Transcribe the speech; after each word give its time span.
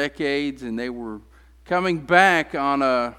decades, 0.00 0.62
and 0.62 0.78
they 0.78 0.88
were 0.88 1.20
coming 1.66 1.98
back 1.98 2.54
on 2.54 2.80
a 2.80 3.14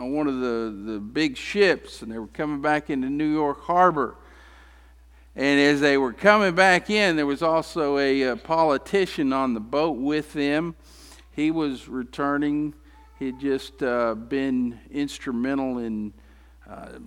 on 0.00 0.12
one 0.12 0.26
of 0.28 0.40
the, 0.40 0.92
the 0.92 1.00
big 1.00 1.36
ships, 1.36 2.02
and 2.02 2.12
they 2.12 2.18
were 2.18 2.28
coming 2.28 2.60
back 2.60 2.88
into 2.88 3.08
New 3.08 3.32
York 3.32 3.62
Harbor. 3.62 4.16
And 5.34 5.60
as 5.60 5.80
they 5.80 5.96
were 5.96 6.12
coming 6.12 6.54
back 6.54 6.88
in, 6.88 7.16
there 7.16 7.26
was 7.26 7.42
also 7.42 7.98
a, 7.98 8.22
a 8.22 8.36
politician 8.36 9.32
on 9.32 9.54
the 9.54 9.60
boat 9.60 9.96
with 9.96 10.32
them. 10.32 10.76
He 11.32 11.50
was 11.50 11.88
returning. 11.88 12.74
He'd 13.18 13.40
just 13.40 13.82
uh, 13.82 14.14
been 14.14 14.78
instrumental 14.90 15.78
in 15.78 16.12
uh, 16.68 16.98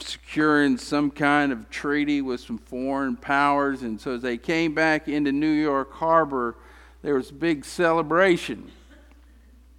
securing 0.00 0.78
some 0.78 1.10
kind 1.10 1.52
of 1.52 1.68
treaty 1.68 2.22
with 2.22 2.40
some 2.40 2.58
foreign 2.58 3.16
powers. 3.16 3.82
And 3.82 4.00
so 4.00 4.14
as 4.14 4.22
they 4.22 4.38
came 4.38 4.74
back 4.74 5.08
into 5.08 5.32
New 5.32 5.52
York 5.52 5.92
Harbor, 5.92 6.56
there 7.02 7.14
was 7.14 7.30
a 7.30 7.34
big 7.34 7.64
celebration. 7.64 8.70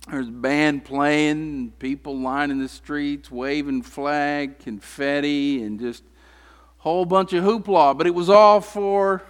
There 0.07 0.19
was 0.19 0.29
a 0.29 0.31
band 0.31 0.85
playing, 0.85 1.73
people 1.79 2.17
lining 2.17 2.59
the 2.59 2.69
streets, 2.69 3.29
waving 3.29 3.83
flag, 3.83 4.59
confetti, 4.59 5.61
and 5.61 5.79
just 5.79 6.03
a 6.03 6.81
whole 6.83 7.05
bunch 7.05 7.33
of 7.33 7.43
hoopla. 7.43 7.97
But 7.97 8.07
it 8.07 8.15
was 8.15 8.29
all 8.29 8.61
for 8.61 9.21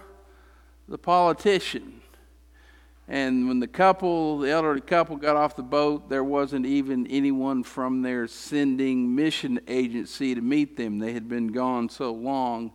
the 0.88 0.98
politician. 0.98 2.00
And 3.08 3.48
when 3.48 3.58
the 3.58 3.66
couple, 3.66 4.38
the 4.38 4.50
elderly 4.50 4.80
couple, 4.80 5.16
got 5.16 5.34
off 5.34 5.56
the 5.56 5.64
boat, 5.64 6.08
there 6.08 6.22
wasn't 6.22 6.64
even 6.64 7.08
anyone 7.08 7.64
from 7.64 8.02
their 8.02 8.28
sending 8.28 9.16
mission 9.16 9.58
agency 9.66 10.32
to 10.36 10.40
meet 10.40 10.76
them. 10.76 11.00
They 11.00 11.12
had 11.12 11.28
been 11.28 11.48
gone 11.48 11.88
so 11.88 12.12
long. 12.12 12.70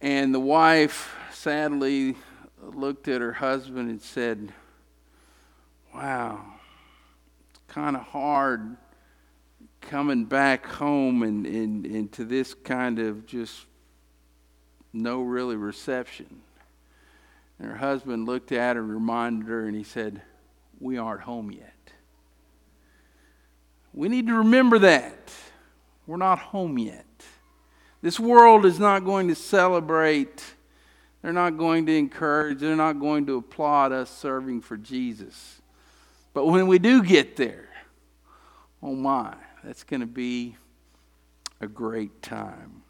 And 0.00 0.32
the 0.32 0.40
wife 0.40 1.14
sadly 1.32 2.14
looked 2.62 3.08
at 3.08 3.20
her 3.20 3.32
husband 3.32 3.90
and 3.90 4.00
said, 4.00 4.52
Wow, 5.94 6.44
it's 7.50 7.60
kind 7.68 7.96
of 7.96 8.02
hard 8.02 8.76
coming 9.80 10.24
back 10.24 10.64
home 10.64 11.22
and, 11.22 11.46
and, 11.46 11.84
and 11.84 12.12
to 12.12 12.24
this 12.24 12.54
kind 12.54 12.98
of 12.98 13.26
just 13.26 13.66
no 14.92 15.22
really 15.22 15.56
reception. 15.56 16.40
And 17.58 17.70
her 17.70 17.76
husband 17.76 18.26
looked 18.26 18.52
at 18.52 18.76
her 18.76 18.82
reminded 18.82 19.48
her, 19.48 19.66
and 19.66 19.76
he 19.76 19.84
said, 19.84 20.22
We 20.80 20.98
aren't 20.98 21.22
home 21.22 21.50
yet. 21.50 21.72
We 23.92 24.08
need 24.08 24.26
to 24.28 24.34
remember 24.34 24.78
that. 24.80 25.32
We're 26.06 26.16
not 26.16 26.38
home 26.38 26.78
yet. 26.78 27.06
This 28.00 28.18
world 28.18 28.66
is 28.66 28.80
not 28.80 29.04
going 29.04 29.28
to 29.28 29.34
celebrate, 29.34 30.42
they're 31.22 31.32
not 31.32 31.56
going 31.56 31.86
to 31.86 31.96
encourage, 31.96 32.58
they're 32.58 32.76
not 32.76 32.98
going 32.98 33.26
to 33.26 33.36
applaud 33.36 33.92
us 33.92 34.10
serving 34.10 34.60
for 34.60 34.76
Jesus. 34.76 35.62
But 36.34 36.46
when 36.46 36.66
we 36.66 36.78
do 36.78 37.02
get 37.02 37.36
there, 37.36 37.68
oh 38.82 38.94
my, 38.94 39.34
that's 39.62 39.84
going 39.84 40.00
to 40.00 40.06
be 40.06 40.56
a 41.60 41.68
great 41.68 42.22
time. 42.22 42.82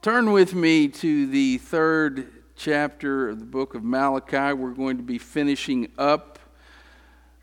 Turn 0.00 0.32
with 0.32 0.54
me 0.54 0.88
to 0.88 1.26
the 1.26 1.58
third 1.58 2.30
chapter 2.56 3.28
of 3.28 3.40
the 3.40 3.44
book 3.44 3.74
of 3.74 3.82
Malachi. 3.82 4.52
We're 4.52 4.70
going 4.70 4.96
to 4.96 5.02
be 5.02 5.18
finishing 5.18 5.90
up 5.98 6.38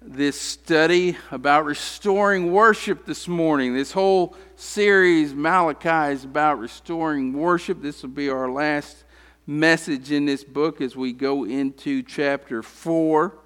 this 0.02 0.40
study 0.40 1.16
about 1.30 1.66
restoring 1.66 2.52
worship 2.52 3.06
this 3.06 3.28
morning. 3.28 3.76
This 3.76 3.92
whole 3.92 4.36
series, 4.56 5.34
Malachi, 5.34 6.14
is 6.14 6.24
about 6.24 6.60
restoring 6.60 7.34
worship. 7.34 7.82
This 7.82 8.02
will 8.02 8.10
be 8.10 8.30
our 8.30 8.50
last 8.50 9.04
message 9.52 10.14
in 10.14 10.26
this 10.26 10.46
book 10.46 10.80
as 10.80 10.96
we 10.96 11.12
go 11.12 11.44
into 11.44 12.02
chapter 12.04 12.64
4. 12.64 13.38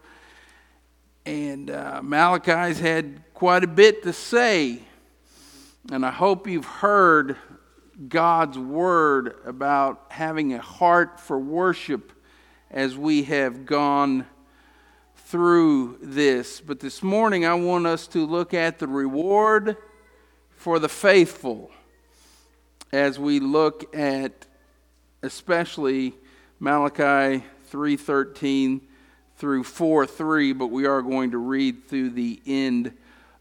And 1.25 1.71
uh, 1.71 2.01
Malachi's 2.03 2.79
had 2.79 3.23
quite 3.33 3.63
a 3.63 3.67
bit 3.67 4.03
to 4.03 4.13
say. 4.13 4.83
And 5.91 6.05
I 6.05 6.11
hope 6.11 6.47
you've 6.47 6.65
heard 6.65 7.37
God's 8.07 8.57
word 8.57 9.35
about 9.45 10.05
having 10.09 10.53
a 10.53 10.61
heart 10.61 11.19
for 11.19 11.39
worship 11.39 12.11
as 12.69 12.95
we 12.95 13.23
have 13.23 13.65
gone 13.65 14.27
through 15.15 15.97
this. 16.03 16.61
But 16.61 16.81
this 16.81 17.01
morning, 17.01 17.47
I 17.47 17.55
want 17.55 17.87
us 17.87 18.05
to 18.09 18.27
look 18.27 18.53
at 18.53 18.77
the 18.77 18.87
reward 18.87 19.75
for 20.55 20.77
the 20.77 20.89
faithful 20.89 21.71
as 22.91 23.17
we 23.17 23.39
look 23.39 23.95
at 23.95 24.45
especially 25.25 26.13
Malachi 26.59 27.43
3:13 27.71 28.81
through 29.37 29.63
4:3, 29.63 30.53
but 30.53 30.67
we 30.67 30.85
are 30.85 31.01
going 31.01 31.31
to 31.31 31.37
read 31.37 31.87
through 31.87 32.11
the 32.11 32.39
end 32.45 32.93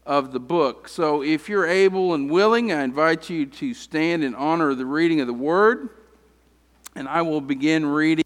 of 0.05 0.33
the 0.33 0.39
book. 0.39 0.87
So 0.87 1.23
if 1.23 1.47
you're 1.47 1.65
able 1.65 2.13
and 2.13 2.29
willing, 2.29 2.71
I 2.71 2.83
invite 2.83 3.29
you 3.29 3.45
to 3.45 3.73
stand 3.73 4.23
in 4.23 4.35
honor 4.35 4.71
of 4.71 4.77
the 4.77 4.85
reading 4.85 5.21
of 5.21 5.27
the 5.27 5.33
word. 5.33 5.89
And 6.95 7.07
I 7.07 7.21
will 7.21 7.41
begin 7.41 7.85
reading 7.85 8.23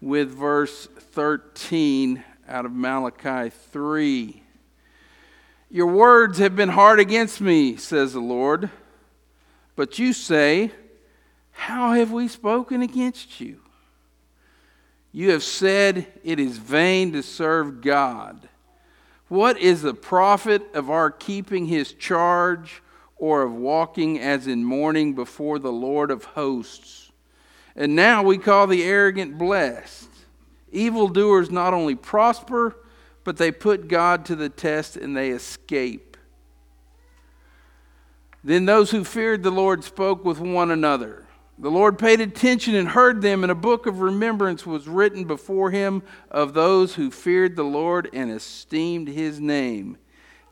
with 0.00 0.30
verse 0.30 0.86
13 0.86 2.24
out 2.48 2.64
of 2.64 2.72
Malachi 2.72 3.50
3. 3.50 4.42
Your 5.70 5.86
words 5.86 6.38
have 6.38 6.56
been 6.56 6.70
hard 6.70 6.98
against 6.98 7.40
me, 7.40 7.76
says 7.76 8.12
the 8.12 8.20
Lord. 8.20 8.70
But 9.76 9.98
you 9.98 10.12
say, 10.12 10.72
How 11.60 11.92
have 11.92 12.10
we 12.10 12.26
spoken 12.26 12.80
against 12.80 13.38
you? 13.38 13.60
You 15.12 15.32
have 15.32 15.42
said 15.42 16.06
it 16.24 16.40
is 16.40 16.56
vain 16.56 17.12
to 17.12 17.22
serve 17.22 17.82
God. 17.82 18.48
What 19.28 19.58
is 19.58 19.82
the 19.82 19.92
profit 19.92 20.62
of 20.74 20.88
our 20.88 21.10
keeping 21.10 21.66
his 21.66 21.92
charge 21.92 22.82
or 23.18 23.42
of 23.42 23.52
walking 23.52 24.18
as 24.18 24.46
in 24.46 24.64
mourning 24.64 25.12
before 25.12 25.58
the 25.58 25.70
Lord 25.70 26.10
of 26.10 26.24
hosts? 26.24 27.12
And 27.76 27.94
now 27.94 28.22
we 28.22 28.38
call 28.38 28.66
the 28.66 28.82
arrogant 28.82 29.36
blessed. 29.36 30.08
Evildoers 30.72 31.50
not 31.50 31.74
only 31.74 31.94
prosper, 31.94 32.74
but 33.22 33.36
they 33.36 33.52
put 33.52 33.86
God 33.86 34.24
to 34.24 34.34
the 34.34 34.48
test 34.48 34.96
and 34.96 35.14
they 35.14 35.28
escape. 35.28 36.16
Then 38.42 38.64
those 38.64 38.92
who 38.92 39.04
feared 39.04 39.42
the 39.42 39.50
Lord 39.50 39.84
spoke 39.84 40.24
with 40.24 40.40
one 40.40 40.70
another. 40.70 41.26
The 41.60 41.70
Lord 41.70 41.98
paid 41.98 42.22
attention 42.22 42.74
and 42.74 42.88
heard 42.88 43.20
them, 43.20 43.44
and 43.44 43.52
a 43.52 43.54
book 43.54 43.84
of 43.84 44.00
remembrance 44.00 44.64
was 44.64 44.88
written 44.88 45.24
before 45.24 45.70
him 45.70 46.02
of 46.30 46.54
those 46.54 46.94
who 46.94 47.10
feared 47.10 47.54
the 47.54 47.64
Lord 47.64 48.08
and 48.14 48.30
esteemed 48.30 49.08
his 49.08 49.38
name. 49.40 49.98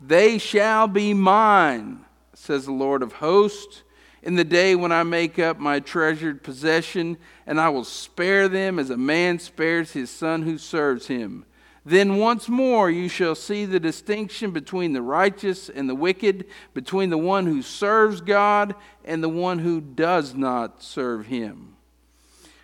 They 0.02 0.36
shall 0.36 0.86
be 0.86 1.14
mine, 1.14 2.04
says 2.34 2.66
the 2.66 2.72
Lord 2.72 3.02
of 3.02 3.14
hosts, 3.14 3.84
in 4.22 4.34
the 4.34 4.44
day 4.44 4.74
when 4.74 4.92
I 4.92 5.02
make 5.02 5.38
up 5.38 5.58
my 5.58 5.80
treasured 5.80 6.42
possession, 6.42 7.16
and 7.46 7.58
I 7.58 7.70
will 7.70 7.84
spare 7.84 8.46
them 8.46 8.78
as 8.78 8.90
a 8.90 8.98
man 8.98 9.38
spares 9.38 9.92
his 9.92 10.10
son 10.10 10.42
who 10.42 10.58
serves 10.58 11.06
him. 11.06 11.46
Then 11.88 12.18
once 12.18 12.50
more 12.50 12.90
you 12.90 13.08
shall 13.08 13.34
see 13.34 13.64
the 13.64 13.80
distinction 13.80 14.50
between 14.50 14.92
the 14.92 15.00
righteous 15.00 15.70
and 15.70 15.88
the 15.88 15.94
wicked, 15.94 16.44
between 16.74 17.08
the 17.08 17.16
one 17.16 17.46
who 17.46 17.62
serves 17.62 18.20
God 18.20 18.74
and 19.06 19.22
the 19.22 19.28
one 19.30 19.60
who 19.60 19.80
does 19.80 20.34
not 20.34 20.82
serve 20.82 21.28
him. 21.28 21.76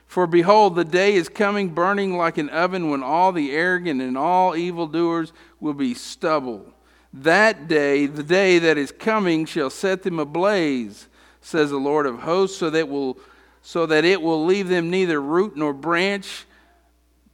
For 0.07 0.27
behold, 0.27 0.75
the 0.75 0.85
day 0.85 1.15
is 1.15 1.31
coming 1.31 1.71
burning 1.71 2.19
like 2.19 2.37
an 2.37 2.51
oven 2.51 2.91
when 2.91 3.03
all 3.03 3.33
the 3.33 3.53
arrogant 3.53 4.03
and 4.03 4.19
all 4.19 4.55
evildoers 4.55 5.33
will 5.59 5.73
be 5.73 5.95
stubble. 5.95 6.75
That 7.11 7.67
day, 7.67 8.05
the 8.05 8.23
day 8.23 8.59
that 8.59 8.77
is 8.77 8.93
coming, 8.93 9.47
shall 9.47 9.71
set 9.71 10.03
them 10.03 10.19
ablaze, 10.19 11.09
says 11.41 11.71
the 11.71 11.79
Lord 11.79 12.05
of 12.05 12.19
hosts, 12.19 12.59
so 12.59 12.69
that, 12.69 12.91
will, 12.91 13.19
so 13.63 13.87
that 13.87 14.05
it 14.05 14.21
will 14.21 14.45
leave 14.45 14.69
them 14.69 14.91
neither 14.91 15.19
root 15.19 15.57
nor 15.57 15.73
branch. 15.73 16.45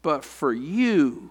But 0.02 0.24
for 0.24 0.52
you, 0.52 1.30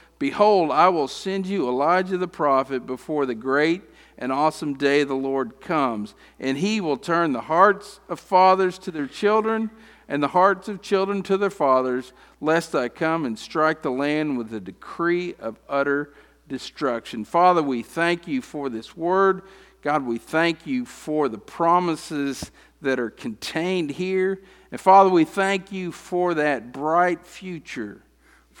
Behold, 0.21 0.69
I 0.69 0.87
will 0.89 1.07
send 1.07 1.47
you 1.47 1.67
Elijah 1.67 2.15
the 2.15 2.27
prophet 2.27 2.85
before 2.85 3.25
the 3.25 3.33
great 3.33 3.81
and 4.19 4.31
awesome 4.31 4.75
day 4.75 5.03
the 5.03 5.15
Lord 5.15 5.59
comes, 5.59 6.13
and 6.39 6.59
he 6.59 6.79
will 6.79 6.97
turn 6.97 7.33
the 7.33 7.41
hearts 7.41 7.99
of 8.07 8.19
fathers 8.19 8.77
to 8.77 8.91
their 8.91 9.07
children 9.07 9.71
and 10.07 10.21
the 10.21 10.27
hearts 10.27 10.67
of 10.67 10.83
children 10.83 11.23
to 11.23 11.37
their 11.37 11.49
fathers, 11.49 12.13
lest 12.39 12.75
I 12.75 12.87
come 12.87 13.25
and 13.25 13.39
strike 13.39 13.81
the 13.81 13.89
land 13.89 14.37
with 14.37 14.53
a 14.53 14.59
decree 14.59 15.33
of 15.39 15.59
utter 15.67 16.13
destruction. 16.47 17.25
Father, 17.25 17.63
we 17.63 17.81
thank 17.81 18.27
you 18.27 18.43
for 18.43 18.69
this 18.69 18.95
word. 18.95 19.41
God, 19.81 20.05
we 20.05 20.19
thank 20.19 20.67
you 20.67 20.85
for 20.85 21.29
the 21.29 21.39
promises 21.39 22.51
that 22.83 22.99
are 22.99 23.09
contained 23.09 23.89
here. 23.89 24.43
And 24.71 24.79
Father, 24.79 25.09
we 25.09 25.25
thank 25.25 25.71
you 25.71 25.91
for 25.91 26.35
that 26.35 26.71
bright 26.71 27.25
future 27.25 28.03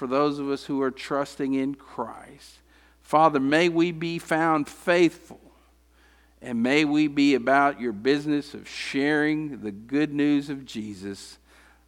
for 0.01 0.07
those 0.07 0.39
of 0.39 0.49
us 0.49 0.63
who 0.63 0.81
are 0.81 0.89
trusting 0.89 1.53
in 1.53 1.75
Christ. 1.75 2.55
Father, 3.03 3.39
may 3.39 3.69
we 3.69 3.91
be 3.91 4.17
found 4.17 4.67
faithful 4.67 5.39
and 6.41 6.63
may 6.63 6.85
we 6.85 7.07
be 7.07 7.35
about 7.35 7.79
your 7.79 7.91
business 7.91 8.55
of 8.55 8.67
sharing 8.67 9.61
the 9.61 9.69
good 9.69 10.11
news 10.11 10.49
of 10.49 10.65
Jesus 10.65 11.37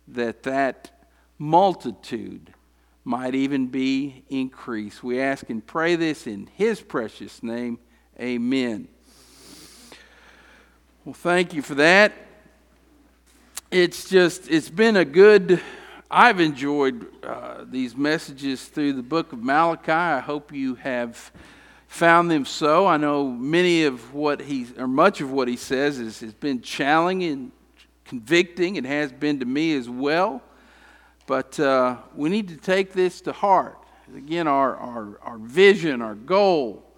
that 0.08 0.44
that 0.44 1.08
multitude 1.40 2.54
might 3.04 3.34
even 3.34 3.66
be 3.66 4.24
increased. 4.30 5.02
We 5.02 5.20
ask 5.20 5.50
and 5.50 5.66
pray 5.66 5.96
this 5.96 6.28
in 6.28 6.48
his 6.54 6.82
precious 6.82 7.42
name. 7.42 7.80
Amen. 8.20 8.90
Well, 11.04 11.16
thank 11.16 11.56
you 11.56 11.64
for 11.64 11.74
that. 11.74 12.14
It's 13.72 14.08
just, 14.08 14.52
it's 14.52 14.70
been 14.70 14.98
a 14.98 15.06
good, 15.06 15.60
I've 16.16 16.40
enjoyed 16.40 17.08
uh, 17.24 17.66
these 17.68 17.98
messages 17.98 18.66
through 18.66 18.94
the 18.94 19.02
book 19.02 19.34
of 19.34 19.44
Malachi. 19.44 19.92
I 19.92 20.20
hope 20.20 20.54
you 20.54 20.76
have 20.76 21.32
found 21.88 22.30
them 22.30 22.46
so. 22.46 22.86
I 22.86 22.98
know 22.98 23.28
many 23.28 23.86
of 23.86 24.14
what 24.14 24.40
he, 24.40 24.68
or 24.78 24.88
much 24.88 25.22
of 25.22 25.32
what 25.32 25.48
he 25.48 25.56
says 25.56 25.98
is, 25.98 26.20
has 26.20 26.36
been 26.36 26.62
challenging 26.62 27.32
and 27.32 27.52
convicting. 28.06 28.76
It 28.76 28.86
has 28.86 29.12
been 29.12 29.40
to 29.40 29.46
me 29.48 29.76
as 29.76 29.90
well. 29.90 30.44
But 31.26 31.60
uh, 31.60 31.98
we 32.14 32.30
need 32.30 32.48
to 32.50 32.58
take 32.58 32.94
this 32.94 33.20
to 33.22 33.32
heart. 33.32 33.80
Again, 34.16 34.48
our, 34.48 34.76
our, 34.76 35.20
our 35.24 35.38
vision, 35.40 36.04
our 36.04 36.14
goal 36.14 36.94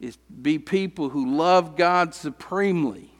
is 0.00 0.16
be 0.40 0.58
people 0.58 1.10
who 1.10 1.36
love 1.36 1.76
God 1.76 2.14
supremely. 2.14 3.13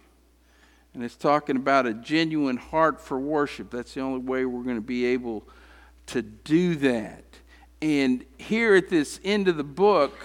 And 0.94 1.02
it's 1.02 1.16
talking 1.16 1.56
about 1.56 1.86
a 1.86 1.92
genuine 1.92 2.56
heart 2.56 3.00
for 3.00 3.18
worship. 3.18 3.70
That's 3.70 3.94
the 3.94 4.00
only 4.00 4.20
way 4.20 4.44
we're 4.44 4.62
going 4.62 4.76
to 4.76 4.80
be 4.80 5.06
able 5.06 5.46
to 6.06 6.22
do 6.22 6.76
that. 6.76 7.24
And 7.82 8.24
here 8.38 8.76
at 8.76 8.88
this 8.88 9.18
end 9.24 9.48
of 9.48 9.56
the 9.56 9.64
book, 9.64 10.16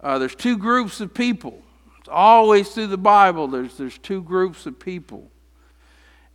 uh, 0.00 0.18
there's 0.18 0.36
two 0.36 0.56
groups 0.56 1.00
of 1.00 1.12
people. 1.12 1.60
It's 1.98 2.08
always 2.08 2.70
through 2.70 2.86
the 2.86 2.96
Bible, 2.96 3.48
there's, 3.48 3.76
there's 3.76 3.98
two 3.98 4.22
groups 4.22 4.64
of 4.64 4.78
people. 4.78 5.28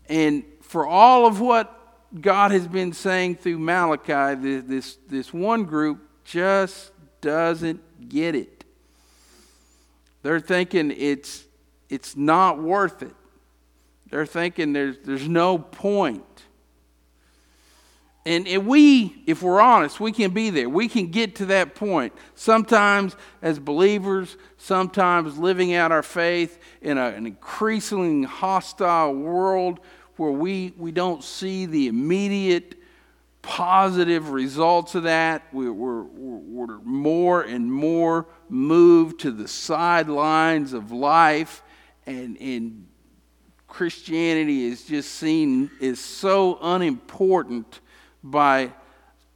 And 0.09 0.43
for 0.61 0.85
all 0.85 1.25
of 1.25 1.39
what 1.39 1.77
God 2.19 2.51
has 2.51 2.67
been 2.67 2.91
saying 2.91 3.37
through 3.37 3.59
Malachi, 3.59 4.35
this, 4.35 4.63
this, 4.65 4.97
this 5.07 5.33
one 5.33 5.63
group 5.63 6.01
just 6.25 6.91
doesn't 7.21 8.09
get 8.09 8.35
it. 8.35 8.65
They're 10.23 10.41
thinking 10.41 10.91
it's, 10.91 11.45
it's 11.89 12.17
not 12.17 12.61
worth 12.61 13.01
it. 13.01 13.15
They're 14.11 14.25
thinking 14.25 14.73
there's, 14.73 14.97
there's 14.99 15.27
no 15.27 15.57
point. 15.57 16.23
And, 18.25 18.47
and 18.47 18.67
we, 18.67 19.23
if 19.25 19.41
we're 19.41 19.61
honest, 19.61 19.99
we 19.99 20.11
can 20.11 20.31
be 20.31 20.51
there. 20.51 20.69
We 20.69 20.87
can 20.87 21.07
get 21.07 21.37
to 21.37 21.45
that 21.47 21.73
point. 21.73 22.13
Sometimes 22.35 23.15
as 23.41 23.57
believers, 23.57 24.37
sometimes 24.57 25.39
living 25.39 25.73
out 25.73 25.91
our 25.91 26.03
faith 26.03 26.59
in 26.81 26.99
a, 26.99 27.07
an 27.07 27.25
increasingly 27.25 28.27
hostile 28.27 29.15
world 29.15 29.79
where 30.17 30.29
we, 30.29 30.73
we 30.77 30.91
don't 30.91 31.23
see 31.23 31.65
the 31.65 31.87
immediate 31.87 32.75
positive 33.41 34.29
results 34.29 34.93
of 34.93 35.03
that. 35.03 35.41
We're, 35.51 35.73
we're, 35.73 36.03
we're 36.03 36.79
more 36.81 37.41
and 37.41 37.73
more 37.73 38.27
moved 38.49 39.21
to 39.21 39.31
the 39.31 39.47
sidelines 39.47 40.73
of 40.73 40.91
life, 40.91 41.63
and, 42.05 42.37
and 42.39 42.85
Christianity 43.71 44.65
is 44.65 44.83
just 44.83 45.11
seen 45.11 45.71
as 45.81 45.97
so 45.97 46.59
unimportant 46.61 47.79
by 48.21 48.73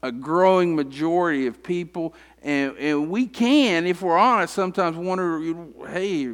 a 0.03 0.11
growing 0.11 0.75
majority 0.75 1.47
of 1.47 1.63
people. 1.63 2.13
And, 2.43 2.77
and 2.77 3.09
we 3.09 3.27
can, 3.27 3.87
if 3.87 4.01
we're 4.01 4.17
honest, 4.17 4.53
sometimes 4.53 4.97
wonder 4.97 5.39
hey, 5.87 6.33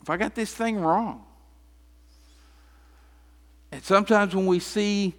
if 0.00 0.08
I 0.08 0.16
got 0.16 0.34
this 0.34 0.52
thing 0.54 0.80
wrong. 0.80 1.26
And 3.70 3.84
sometimes 3.84 4.34
when 4.34 4.46
we 4.46 4.60
see 4.60 5.14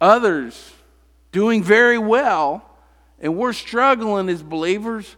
others 0.00 0.72
doing 1.32 1.62
very 1.62 1.98
well 1.98 2.64
and 3.20 3.36
we're 3.36 3.52
struggling 3.52 4.30
as 4.30 4.42
believers, 4.42 5.16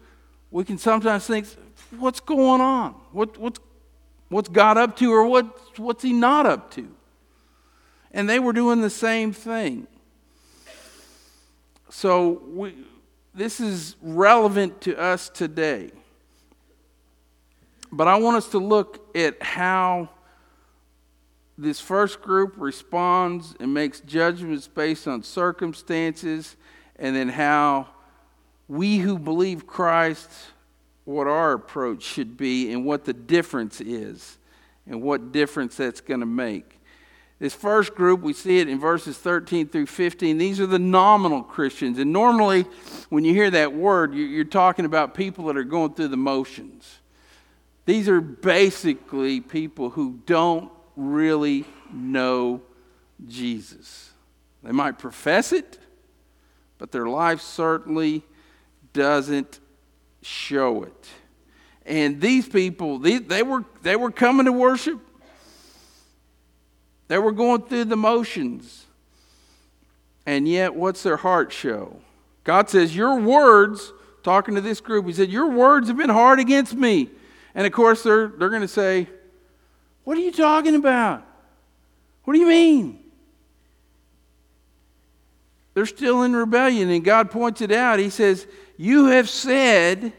we 0.51 0.65
can 0.65 0.79
sometimes 0.79 1.29
think, 1.29 1.47
what's 1.97 2.19
going 2.19 2.61
on? 2.61 2.95
What, 3.13 3.39
what's, 3.39 3.61
what's 4.31 4.49
God 4.49 4.79
up 4.79 4.97
to 4.97 5.13
or 5.13 5.27
what, 5.27 5.79
what's 5.79 6.03
he 6.03 6.15
not 6.15 6.47
up 6.47 6.71
to? 6.73 6.89
And 8.13 8.29
they 8.29 8.39
were 8.39 8.55
doing 8.55 8.81
the 8.81 8.91
same 8.91 9.33
thing. 9.33 9.87
So 11.91 12.41
we, 12.47 12.75
this 13.35 13.61
is 13.61 13.97
relevant 14.01 14.81
to 14.83 14.99
us 14.99 15.29
today. 15.29 15.91
But 17.93 18.09
I 18.09 18.17
want 18.17 18.37
us 18.37 18.49
to 18.51 18.59
look 18.59 19.17
at 19.17 19.43
how 19.43 20.09
this 21.59 21.81
first 21.81 22.23
group 22.23 22.55
responds 22.57 23.55
and 23.61 23.75
makes 23.75 24.01
judgments 24.01 24.67
based 24.67 25.07
on 25.07 25.23
circumstances, 25.23 26.57
and 26.97 27.15
then 27.15 27.29
how 27.29 27.89
we 28.69 28.99
who 28.99 29.19
believe 29.19 29.67
Christ, 29.67 30.31
what 31.11 31.27
our 31.27 31.53
approach 31.53 32.03
should 32.03 32.37
be, 32.37 32.73
and 32.73 32.85
what 32.85 33.05
the 33.05 33.13
difference 33.13 33.81
is, 33.81 34.39
and 34.87 35.03
what 35.03 35.33
difference 35.33 35.77
that's 35.77 36.01
going 36.01 36.21
to 36.21 36.27
make. 36.27 36.81
This 37.39 37.55
first 37.55 37.95
group, 37.95 38.21
we 38.21 38.35
see 38.35 38.59
it 38.59 38.69
in 38.69 38.79
verses 38.79 39.17
13 39.17 39.69
through 39.69 39.87
15. 39.87 40.37
These 40.37 40.61
are 40.61 40.67
the 40.67 40.79
nominal 40.79 41.43
Christians. 41.43 41.99
And 41.99 42.13
normally, 42.13 42.67
when 43.09 43.25
you 43.25 43.33
hear 43.33 43.51
that 43.51 43.73
word, 43.73 44.15
you're 44.15 44.45
talking 44.45 44.85
about 44.85 45.15
people 45.15 45.47
that 45.47 45.57
are 45.57 45.65
going 45.65 45.95
through 45.95 46.09
the 46.09 46.19
motions. 46.19 46.99
These 47.87 48.11
are 48.11 48.21
basically 48.21 49.41
people 49.41 49.89
who 49.89 50.21
don't 50.27 50.71
really 50.97 51.65
know 51.91 52.61
Jesus. 53.27 54.11
They 54.63 54.73
might 54.73 54.99
profess 54.99 55.53
it, 55.53 55.79
but 56.77 56.93
their 56.93 57.07
life 57.07 57.41
certainly 57.41 58.23
doesn't 58.93 59.61
show 60.23 60.83
it. 60.83 61.09
And 61.87 62.21
these 62.21 62.49
people, 62.49 62.99
they, 62.99 63.19
they, 63.19 63.43
were, 63.43 63.65
they 63.83 63.97
were 63.97 64.11
coming 64.11 64.47
to 64.47 64.53
worship, 64.53 65.01
they 67.09 67.19
were 67.19 67.33
going 67.33 67.63
through 67.63 67.87
the 67.87 67.97
motions. 67.97 68.87
And 70.27 70.47
yet, 70.47 70.75
what's 70.75 71.03
their 71.03 71.17
heart 71.17 71.53
show? 71.53 71.97
God 72.45 72.71
says, 72.71 72.95
Your 72.95 73.19
words, 73.19 73.93
talking 74.23 74.55
to 74.55 74.61
this 74.61 74.81
group, 74.81 75.07
He 75.07 75.13
said, 75.13 75.31
Your 75.31 75.49
words 75.49 75.89
have 75.89 75.97
been 75.97 76.11
hard 76.11 76.39
against 76.39 76.75
me. 76.75 77.11
And 77.55 77.67
of 77.67 77.73
course, 77.73 78.03
they're, 78.03 78.29
they're 78.29 78.51
going 78.51 78.61
to 78.61 78.69
say, 78.69 79.09
what 80.05 80.17
are 80.17 80.23
you 80.23 80.33
talking 80.33 80.75
about? 80.75 81.27
What 82.25 82.35
do 82.35 82.41
you 82.41 82.49
mean? 82.49 83.00
They're 85.81 85.87
still 85.87 86.25
in 86.25 86.37
rebellion, 86.37 86.91
and 86.91 87.03
God 87.03 87.31
points 87.31 87.63
it 87.63 87.73
out. 87.73 87.99
He 87.99 88.11
says, 88.11 88.47
You 88.77 89.07
have 89.07 89.31
said, 89.31 90.13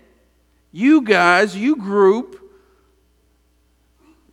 you 0.72 1.04
guys, 1.04 1.56
you 1.56 1.76
group, 1.76 2.52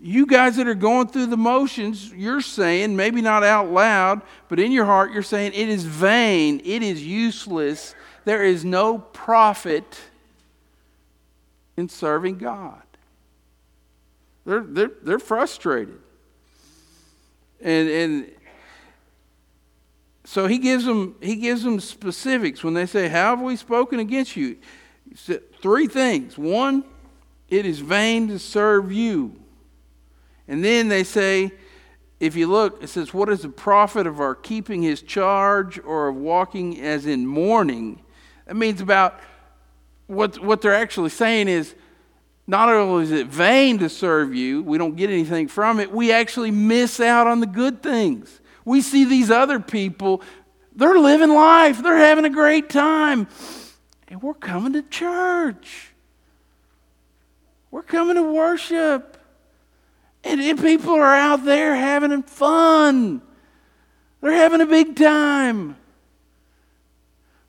you 0.00 0.24
guys 0.24 0.56
that 0.56 0.66
are 0.66 0.74
going 0.74 1.08
through 1.08 1.26
the 1.26 1.36
motions, 1.36 2.10
you're 2.14 2.40
saying, 2.40 2.96
maybe 2.96 3.20
not 3.20 3.44
out 3.44 3.70
loud, 3.70 4.22
but 4.48 4.58
in 4.58 4.72
your 4.72 4.86
heart, 4.86 5.12
you're 5.12 5.22
saying, 5.22 5.52
it 5.52 5.68
is 5.68 5.84
vain, 5.84 6.62
it 6.64 6.82
is 6.82 7.06
useless, 7.06 7.94
there 8.24 8.42
is 8.42 8.64
no 8.64 8.96
profit 8.96 10.00
in 11.76 11.90
serving 11.90 12.38
God. 12.38 12.80
They're, 14.46 14.64
they're, 14.66 14.92
they're 15.02 15.18
frustrated. 15.18 16.00
And, 17.60 17.88
and 17.90 18.32
so 20.28 20.46
he 20.46 20.58
gives, 20.58 20.84
them, 20.84 21.16
he 21.22 21.36
gives 21.36 21.62
them 21.62 21.80
specifics 21.80 22.62
when 22.62 22.74
they 22.74 22.84
say, 22.84 23.08
How 23.08 23.34
have 23.34 23.40
we 23.40 23.56
spoken 23.56 23.98
against 23.98 24.36
you? 24.36 24.58
Three 25.62 25.86
things. 25.86 26.36
One, 26.36 26.84
it 27.48 27.64
is 27.64 27.78
vain 27.78 28.28
to 28.28 28.38
serve 28.38 28.92
you. 28.92 29.40
And 30.46 30.62
then 30.62 30.88
they 30.88 31.02
say, 31.02 31.50
if 32.20 32.36
you 32.36 32.46
look, 32.46 32.82
it 32.82 32.88
says, 32.88 33.14
What 33.14 33.30
is 33.30 33.40
the 33.40 33.48
profit 33.48 34.06
of 34.06 34.20
our 34.20 34.34
keeping 34.34 34.82
his 34.82 35.00
charge 35.00 35.80
or 35.82 36.08
of 36.08 36.16
walking 36.16 36.78
as 36.78 37.06
in 37.06 37.26
mourning? 37.26 38.02
That 38.44 38.56
means 38.56 38.82
about 38.82 39.20
what, 40.08 40.44
what 40.44 40.60
they're 40.60 40.74
actually 40.74 41.08
saying 41.08 41.48
is, 41.48 41.74
not 42.46 42.68
only 42.68 43.04
is 43.04 43.12
it 43.12 43.28
vain 43.28 43.78
to 43.78 43.88
serve 43.88 44.34
you, 44.34 44.62
we 44.62 44.76
don't 44.76 44.94
get 44.94 45.08
anything 45.08 45.48
from 45.48 45.80
it, 45.80 45.90
we 45.90 46.12
actually 46.12 46.50
miss 46.50 47.00
out 47.00 47.26
on 47.26 47.40
the 47.40 47.46
good 47.46 47.82
things. 47.82 48.42
We 48.68 48.82
see 48.82 49.06
these 49.06 49.30
other 49.30 49.60
people, 49.60 50.22
they're 50.76 50.98
living 50.98 51.30
life, 51.30 51.82
they're 51.82 51.96
having 51.96 52.26
a 52.26 52.30
great 52.30 52.68
time. 52.68 53.26
And 54.08 54.22
we're 54.22 54.34
coming 54.34 54.74
to 54.74 54.82
church. 54.82 55.92
We're 57.70 57.82
coming 57.82 58.16
to 58.16 58.22
worship. 58.22 59.16
And, 60.22 60.38
and 60.42 60.60
people 60.60 60.92
are 60.92 61.14
out 61.14 61.46
there 61.46 61.74
having 61.74 62.22
fun. 62.24 63.22
They're 64.20 64.32
having 64.32 64.60
a 64.60 64.66
big 64.66 64.96
time. 64.96 65.78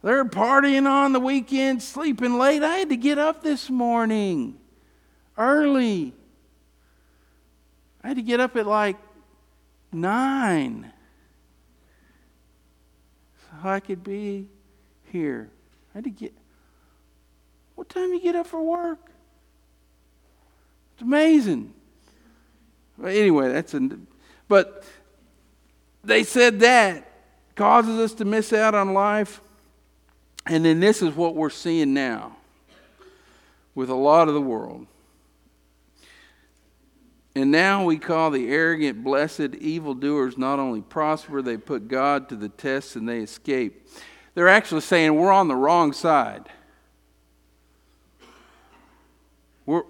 They're 0.02 0.24
partying 0.24 0.90
on 0.90 1.12
the 1.12 1.20
weekend, 1.20 1.84
sleeping 1.84 2.38
late. 2.38 2.64
I 2.64 2.78
had 2.78 2.90
to 2.90 2.98
get 2.98 3.18
up 3.18 3.44
this 3.44 3.70
morning 3.70 4.58
early. 5.38 6.14
I 8.06 8.08
had 8.08 8.16
to 8.16 8.24
get 8.24 8.40
up 8.40 8.56
at 8.56 8.66
like 8.66 8.96
nine 9.92 10.94
so 13.62 13.70
I 13.70 13.80
could 13.80 14.04
be 14.04 14.48
here. 15.12 15.50
I 15.94 15.98
had 15.98 16.04
to 16.06 16.10
get. 16.10 16.34
What 17.76 17.90
time 17.90 18.14
you 18.14 18.22
get 18.22 18.36
up 18.36 18.48
for 18.48 18.62
work? 18.62 19.10
It's 20.94 21.02
amazing. 21.02 21.74
But 22.98 23.14
anyway, 23.14 23.52
that's 23.52 23.74
a. 23.74 23.90
But 24.48 24.84
they 26.04 26.24
said 26.24 26.60
that 26.62 27.10
causes 27.56 28.00
us 28.00 28.14
to 28.16 28.26
miss 28.26 28.54
out 28.54 28.76
on 28.76 28.94
life. 28.94 29.42
And 30.46 30.66
then 30.66 30.80
this 30.80 31.02
is 31.02 31.16
what 31.16 31.36
we're 31.36 31.50
seeing 31.50 31.94
now 31.94 32.38
with 33.76 33.90
a 33.90 33.96
lot 33.96 34.28
of 34.28 34.34
the 34.34 34.42
world. 34.42 34.88
And 37.40 37.52
now 37.52 37.86
we 37.86 37.98
call 37.98 38.32
the 38.32 38.50
arrogant, 38.50 39.02
blessed 39.02 39.56
evildoers 39.56 40.38
not 40.38 40.60
only 40.60 40.82
prosper, 40.82 41.42
they 41.42 41.56
put 41.56 41.88
God 41.88 42.28
to 42.30 42.36
the 42.36 42.50
test 42.50 42.98
and 42.98 43.08
they 43.08 43.20
escape. 43.20 43.88
They're 44.36 44.50
actually 44.50 44.82
saying 44.82 45.16
we're 45.16 45.32
on 45.32 45.48
the 45.48 45.56
wrong 45.56 45.94
side. 45.94 46.50
We're, 49.66 49.84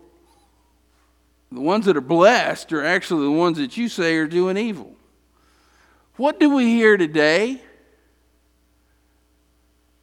the 1.51 1.61
ones 1.61 1.85
that 1.85 1.97
are 1.97 2.01
blessed 2.01 2.71
are 2.71 2.85
actually 2.85 3.23
the 3.23 3.31
ones 3.31 3.57
that 3.57 3.75
you 3.77 3.89
say 3.89 4.17
are 4.17 4.27
doing 4.27 4.55
evil. 4.55 4.95
What 6.17 6.39
do 6.39 6.51
we 6.53 6.65
hear 6.65 6.97
today? 6.97 7.63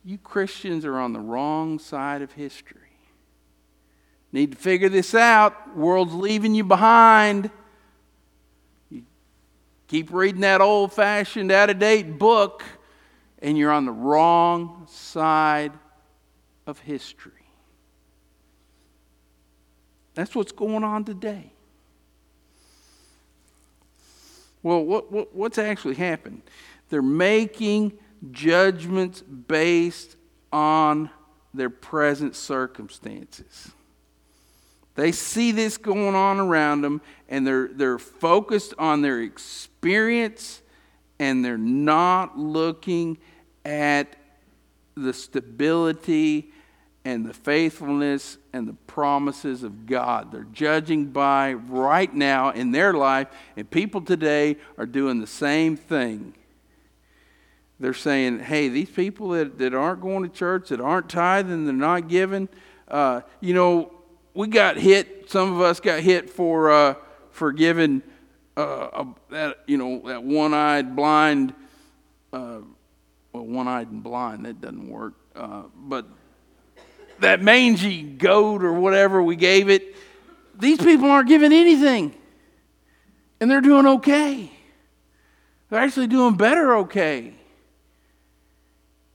You 0.05 0.19
Christians 0.19 0.85
are 0.85 0.99
on 0.99 1.13
the 1.13 1.21
wrong 1.21 1.79
side 1.79 2.23
of 2.23 2.33
history. 2.33 2.86
Need 4.37 4.53
to 4.53 4.59
figure 4.59 4.91
this 4.91 5.15
out. 5.15 5.75
World's 5.75 6.13
leaving 6.13 6.55
you 6.55 6.63
behind. 6.63 7.49
You 8.91 9.03
keep 9.89 10.13
reading 10.13 10.43
that 10.43 10.61
old 10.61 10.93
fashioned, 10.93 11.51
out 11.51 11.71
of 11.71 11.79
date 11.79 12.19
book, 12.19 12.63
and 13.41 13.57
you're 13.57 13.71
on 13.71 13.87
the 13.87 13.93
wrong 13.93 14.87
side 14.91 15.73
of 16.67 16.79
history. 16.81 17.33
That's 20.13 20.35
what's 20.35 20.53
going 20.53 20.85
on 20.85 21.05
today. 21.05 21.51
Well, 24.63 24.85
what, 24.85 25.11
what, 25.11 25.35
what's 25.35 25.57
actually 25.57 25.95
happened? 25.95 26.43
They're 26.91 27.01
making 27.01 27.99
judgments 28.33 29.23
based 29.23 30.17
on 30.53 31.09
their 31.55 31.71
present 31.71 32.37
circumstances. 32.37 33.73
They 34.97 35.13
see 35.13 35.53
this 35.53 35.77
going 35.77 36.15
on 36.15 36.41
around 36.41 36.81
them 36.81 37.01
and 37.29 37.47
they're, 37.47 37.69
they're 37.69 37.99
focused 37.99 38.75
on 38.79 39.03
their 39.03 39.21
experience 39.21 40.63
and 41.19 41.45
they're 41.45 41.59
not 41.59 42.39
looking 42.39 43.19
at 43.65 44.17
the 44.97 45.13
stability 45.13 46.51
and 47.05 47.25
the 47.25 47.35
faithfulness 47.35 48.39
and 48.53 48.67
the 48.67 48.73
promises 48.73 49.63
of 49.63 49.87
God. 49.87 50.33
They're 50.33 50.47
judging 50.53 51.07
by 51.07 51.53
right 51.53 52.13
now 52.13 52.51
in 52.51 52.73
their 52.73 52.93
life, 52.95 53.29
and 53.57 53.71
people 53.71 54.01
today 54.01 54.57
are 54.77 54.87
doing 54.87 55.21
the 55.21 55.27
same 55.27 55.77
thing. 55.77 56.35
They're 57.79 57.95
saying, 57.95 58.41
hey, 58.41 58.69
these 58.69 58.91
people 58.91 59.29
that, 59.31 59.59
that 59.59 59.73
aren't 59.73 60.01
going 60.01 60.23
to 60.25 60.29
church, 60.29 60.71
that 60.71 60.81
aren't 60.81 61.09
tithing, 61.09 61.67
they're 61.67 61.75
not 61.75 62.09
giving, 62.09 62.49
uh, 62.89 63.21
you 63.41 63.55
know, 63.55 63.93
we 64.37 64.47
got 64.47 64.77
hit, 64.77 65.31
some 65.31 65.55
of 65.55 65.63
us 65.63 65.81
got 65.81 66.01
hit 66.01 66.29
for, 66.29 66.71
uh, 66.71 66.95
for 67.31 67.53
giving 67.53 68.03
uh, 68.57 68.89
a, 68.93 69.07
that, 69.31 69.59
you 69.67 69.79
know, 69.79 70.03
that 70.07 70.23
one 70.23 70.53
eyed 70.53 70.95
blind, 70.95 71.55
uh, 72.35 72.59
well, 73.33 73.47
one 73.47 73.67
eyed 73.67 73.91
and 73.91 74.03
blind, 74.03 74.45
that 74.45 74.61
doesn't 74.61 74.91
work, 74.91 75.15
uh, 75.35 75.63
but 75.75 76.05
that 77.21 77.41
mangy 77.41 78.03
goat 78.03 78.63
or 78.63 78.75
whatever 78.75 79.23
we 79.23 79.37
gave 79.37 79.71
it, 79.71 79.97
these 80.55 80.79
people 80.79 81.11
aren't 81.11 81.29
giving 81.29 81.53
anything. 81.53 82.15
And 83.41 83.51
they're 83.51 83.63
doing 83.63 83.87
okay. 83.87 84.51
They're 85.71 85.81
actually 85.81 86.09
doing 86.09 86.37
better 86.37 86.77
okay. 86.79 87.33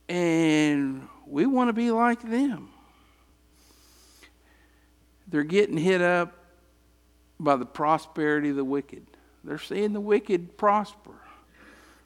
And 0.10 1.08
we 1.28 1.46
want 1.46 1.70
to 1.70 1.74
be 1.74 1.92
like 1.92 2.22
them. 2.24 2.71
They're 5.32 5.44
getting 5.44 5.78
hit 5.78 6.02
up 6.02 6.34
by 7.40 7.56
the 7.56 7.66
prosperity 7.66 8.50
of 8.50 8.58
the 8.58 8.64
wicked. 8.64 9.08
They're 9.44 9.58
seeing 9.58 9.94
the 9.94 10.02
wicked 10.02 10.58
prosper. 10.58 11.16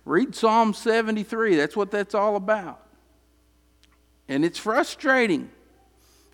Read 0.06 0.36
Psalm 0.36 0.74
73. 0.74 1.56
That's 1.56 1.76
what 1.76 1.92
that's 1.92 2.16
all 2.16 2.36
about. 2.36 2.86
And 4.30 4.46
it's 4.46 4.60
frustrating. 4.60 5.50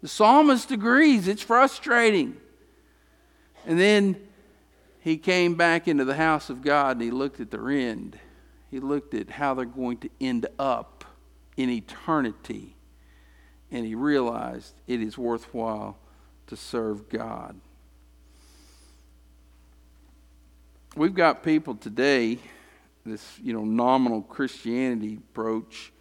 The 0.01 0.07
psalmist 0.07 0.71
agrees, 0.71 1.27
it's 1.27 1.41
frustrating. 1.41 2.37
And 3.65 3.79
then 3.79 4.17
he 4.99 5.17
came 5.17 5.55
back 5.55 5.87
into 5.87 6.05
the 6.05 6.15
house 6.15 6.49
of 6.49 6.61
God 6.61 6.97
and 6.97 7.01
he 7.01 7.11
looked 7.11 7.39
at 7.39 7.51
their 7.51 7.69
end. 7.69 8.19
He 8.69 8.79
looked 8.79 9.13
at 9.13 9.29
how 9.29 9.53
they're 9.53 9.65
going 9.65 9.97
to 9.99 10.09
end 10.19 10.47
up 10.59 11.05
in 11.55 11.69
eternity. 11.69 12.75
And 13.71 13.85
he 13.85 13.95
realized 13.95 14.73
it 14.87 15.01
is 15.01 15.17
worthwhile 15.17 15.97
to 16.47 16.55
serve 16.55 17.09
God. 17.09 17.55
We've 20.95 21.13
got 21.13 21.43
people 21.43 21.75
today, 21.75 22.37
this 23.05 23.39
you 23.41 23.53
know 23.53 23.63
nominal 23.63 24.21
Christianity 24.21 25.15
approach 25.15 25.91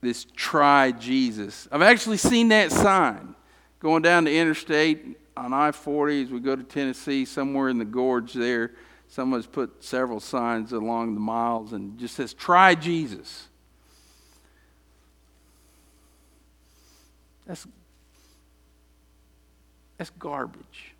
this 0.00 0.26
try 0.36 0.92
Jesus. 0.92 1.66
I've 1.72 1.82
actually 1.82 2.18
seen 2.18 2.48
that 2.48 2.70
sign 2.70 3.34
going 3.80 4.02
down 4.02 4.24
the 4.24 4.38
interstate 4.38 5.18
on 5.36 5.52
I 5.52 5.72
40 5.72 6.24
as 6.24 6.30
we 6.30 6.40
go 6.40 6.56
to 6.56 6.62
Tennessee, 6.62 7.24
somewhere 7.24 7.68
in 7.68 7.78
the 7.78 7.84
gorge 7.84 8.32
there. 8.32 8.72
Someone's 9.08 9.46
put 9.46 9.82
several 9.84 10.20
signs 10.20 10.72
along 10.72 11.14
the 11.14 11.20
miles 11.20 11.72
and 11.72 11.98
just 11.98 12.14
says, 12.14 12.34
Try 12.34 12.74
Jesus. 12.74 13.48
That's, 17.46 17.66
that's 19.96 20.10
garbage. 20.18 20.94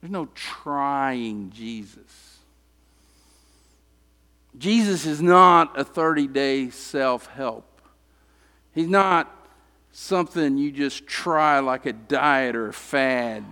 There's 0.00 0.10
no 0.10 0.28
trying 0.34 1.50
Jesus. 1.50 2.38
Jesus 4.56 5.04
is 5.04 5.20
not 5.20 5.78
a 5.78 5.84
30 5.84 6.26
day 6.28 6.70
self 6.70 7.26
help 7.26 7.76
He's 8.76 8.88
not 8.88 9.34
something 9.90 10.58
you 10.58 10.70
just 10.70 11.06
try 11.06 11.60
like 11.60 11.86
a 11.86 11.94
diet 11.94 12.54
or 12.54 12.68
a 12.68 12.72
fad 12.74 13.42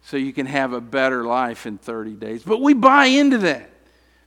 so 0.00 0.16
you 0.16 0.32
can 0.32 0.46
have 0.46 0.72
a 0.72 0.80
better 0.80 1.24
life 1.24 1.66
in 1.66 1.76
30 1.76 2.14
days. 2.14 2.42
But 2.42 2.62
we 2.62 2.72
buy 2.72 3.04
into 3.04 3.36
that. 3.38 3.68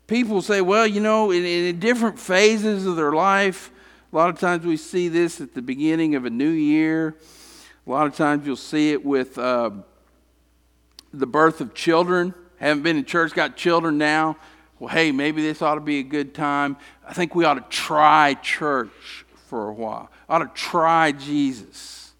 People 0.05 0.43
say, 0.43 0.61
well, 0.61 0.85
you 0.85 0.99
know, 0.99 1.31
in, 1.31 1.43
in 1.43 1.79
different 1.79 2.19
phases 2.19 2.85
of 2.85 2.95
their 2.95 3.11
life, 3.11 3.71
a 4.13 4.15
lot 4.15 4.29
of 4.29 4.39
times 4.39 4.67
we 4.67 4.77
see 4.77 5.07
this 5.07 5.41
at 5.41 5.55
the 5.55 5.63
beginning 5.63 6.13
of 6.13 6.25
a 6.25 6.29
new 6.29 6.51
year. 6.51 7.15
A 7.89 7.91
lot 7.91 8.05
of 8.05 8.15
times 8.15 8.45
you'll 8.45 8.55
see 8.55 8.91
it 8.91 9.03
with 9.03 9.39
uh, 9.39 9.71
the 11.11 11.25
birth 11.25 11.59
of 11.59 11.73
children. 11.73 12.35
Haven't 12.57 12.83
been 12.83 12.97
in 12.97 13.03
church, 13.03 13.33
got 13.33 13.57
children 13.57 13.97
now. 13.97 14.37
Well, 14.77 14.93
hey, 14.93 15.11
maybe 15.11 15.41
this 15.41 15.63
ought 15.63 15.73
to 15.73 15.81
be 15.81 15.97
a 15.97 16.03
good 16.03 16.35
time. 16.35 16.77
I 17.03 17.13
think 17.13 17.33
we 17.33 17.45
ought 17.45 17.55
to 17.55 17.65
try 17.75 18.35
church 18.35 19.25
for 19.47 19.69
a 19.69 19.73
while. 19.73 20.11
Ought 20.29 20.37
to 20.37 20.51
try 20.53 21.13
Jesus. 21.13 22.11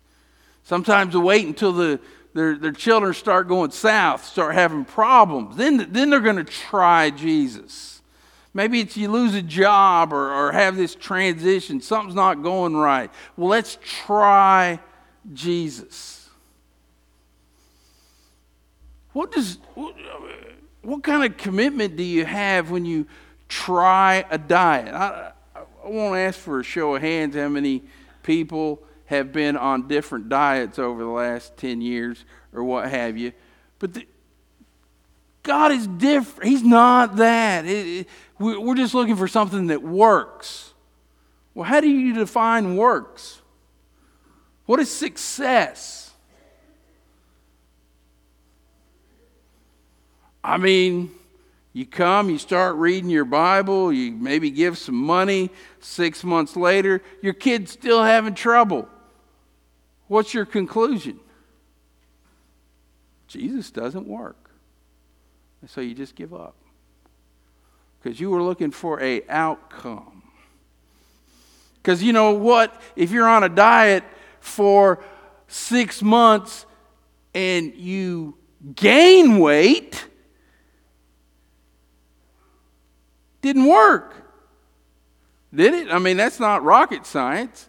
Sometimes 0.64 1.14
they 1.14 1.20
wait 1.20 1.46
until 1.46 1.72
the, 1.72 2.00
their, 2.34 2.58
their 2.58 2.72
children 2.72 3.14
start 3.14 3.48
going 3.48 3.70
south, 3.70 4.26
start 4.26 4.56
having 4.56 4.86
problems. 4.86 5.56
Then, 5.56 5.86
then 5.92 6.10
they're 6.10 6.20
going 6.20 6.38
to 6.38 6.44
try 6.44 7.12
Jesus. 7.12 8.02
Maybe 8.56 8.80
it's 8.80 8.98
you 8.98 9.12
lose 9.12 9.36
a 9.36 9.44
job 9.44 10.14
or, 10.14 10.34
or 10.34 10.52
have 10.52 10.78
this 10.78 10.96
transition, 10.96 11.80
something's 11.80 12.16
not 12.16 12.42
going 12.42 12.76
right. 12.76 13.12
Well, 13.38 13.50
let's 13.50 13.78
try 13.84 14.80
Jesus. 15.34 16.30
What 19.14 19.32
does 19.32 19.58
what, 19.74 19.96
what 20.82 21.04
kind 21.04 21.24
of 21.24 21.38
commitment 21.38 21.96
do 21.96 22.04
you 22.04 22.26
have 22.26 22.72
when 22.72 22.86
you 22.86 23.08
try 23.48 24.26
a 24.30 24.38
diet? 24.38 24.94
I, 24.94 25.32
I 25.56 25.90
won't 25.90 26.18
ask 26.18 26.40
for 26.40 26.60
a 26.60 26.64
show 26.64 26.96
of 26.96 27.02
hands 27.02 27.36
how 27.36 27.50
many 27.50 27.84
people 28.24 28.82
have 29.06 29.32
been 29.32 29.58
on 29.58 29.88
different 29.88 30.30
diets 30.30 30.78
over 30.78 31.04
the 31.04 31.10
last 31.10 31.58
10 31.58 31.82
years 31.82 32.24
or 32.54 32.64
what 32.64 32.90
have 32.90 33.18
you. 33.18 33.34
But 33.80 33.96
the, 33.96 34.08
God 35.42 35.72
is 35.72 35.88
different. 35.88 36.50
He's 36.50 36.64
not 36.64 37.16
that. 37.16 37.66
It, 37.66 37.88
it, 37.88 38.08
we're 38.38 38.76
just 38.76 38.94
looking 38.94 39.16
for 39.16 39.28
something 39.28 39.68
that 39.68 39.82
works. 39.82 40.74
Well, 41.56 41.66
how 41.66 41.82
do 41.82 41.90
you 41.90 42.14
define 42.14 42.76
works? 42.76 43.39
What 44.70 44.80
is 44.80 44.92
success? 44.92 46.12
I 50.44 50.58
mean, 50.58 51.10
you 51.74 51.88
come, 51.88 52.30
you 52.30 52.38
start 52.38 52.76
reading 52.76 53.10
your 53.10 53.26
Bible, 53.26 53.92
you 53.92 54.12
maybe 54.12 54.52
give 54.52 54.78
some 54.78 54.94
money. 54.94 55.50
Six 55.80 56.24
months 56.24 56.56
later, 56.56 57.02
your 57.20 57.34
kid's 57.34 57.72
still 57.72 58.04
having 58.04 58.36
trouble. 58.36 58.88
What's 60.08 60.36
your 60.36 60.46
conclusion? 60.46 61.20
Jesus 63.28 63.72
doesn't 63.72 64.06
work. 64.06 64.52
And 65.62 65.70
so 65.72 65.82
you 65.82 65.96
just 65.96 66.14
give 66.14 66.32
up. 66.32 66.54
Because 68.04 68.20
you 68.20 68.30
were 68.30 68.44
looking 68.44 68.70
for 68.70 69.02
a 69.02 69.24
outcome. 69.30 70.22
Because 71.82 72.04
you 72.04 72.14
know 72.14 72.34
what? 72.34 72.80
If 72.96 73.10
you're 73.10 73.28
on 73.28 73.44
a 73.44 73.50
diet 73.50 74.04
for 74.40 75.04
six 75.48 76.02
months 76.02 76.66
and 77.34 77.74
you 77.76 78.38
gain 78.76 79.40
weight, 79.40 80.06
didn't 83.42 83.68
work. 83.68 84.16
Did 85.54 85.74
it? 85.74 85.92
I 85.92 86.00
mean, 86.00 86.18
that's 86.18 86.40
not 86.40 86.64
rocket 86.64 87.06
science. 87.06 87.68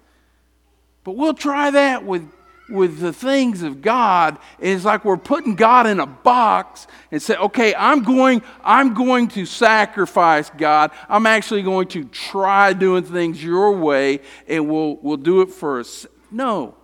But 1.04 1.12
we'll 1.16 1.34
try 1.34 1.70
that 1.70 2.04
with, 2.04 2.30
with 2.68 2.98
the 2.98 3.12
things 3.12 3.62
of 3.62 3.80
God. 3.80 4.36
It's 4.58 4.84
like 4.84 5.04
we're 5.04 5.16
putting 5.16 5.54
God 5.54 5.86
in 5.86 5.98
a 5.98 6.06
box 6.06 6.86
and 7.10 7.22
say, 7.22 7.36
okay, 7.36 7.74
I'm 7.74 8.02
going, 8.02 8.42
I'm 8.62 8.92
going 8.92 9.28
to 9.28 9.46
sacrifice 9.46 10.50
God. 10.50 10.90
I'm 11.08 11.26
actually 11.26 11.62
going 11.62 11.88
to 11.88 12.04
try 12.04 12.74
doing 12.74 13.04
things 13.04 13.42
your 13.42 13.72
way, 13.72 14.20
and 14.46 14.68
we'll, 14.68 14.96
we'll 14.96 15.16
do 15.16 15.40
it 15.40 15.50
for 15.50 15.80
us. 15.80 16.06
No, 16.30 16.74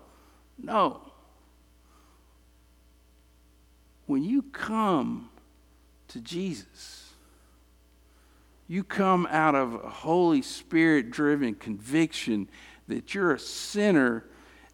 no. 0.58 1.00
When 4.06 4.24
you 4.24 4.42
come 4.42 5.30
to 6.08 6.20
Jesus, 6.20 7.10
you 8.68 8.82
come 8.82 9.26
out 9.30 9.54
of 9.54 9.74
a 9.74 9.88
Holy 9.88 10.42
Spirit 10.42 11.10
driven 11.10 11.54
conviction 11.54 12.48
that 12.88 13.14
you're 13.14 13.34
a 13.34 13.38
sinner 13.38 14.24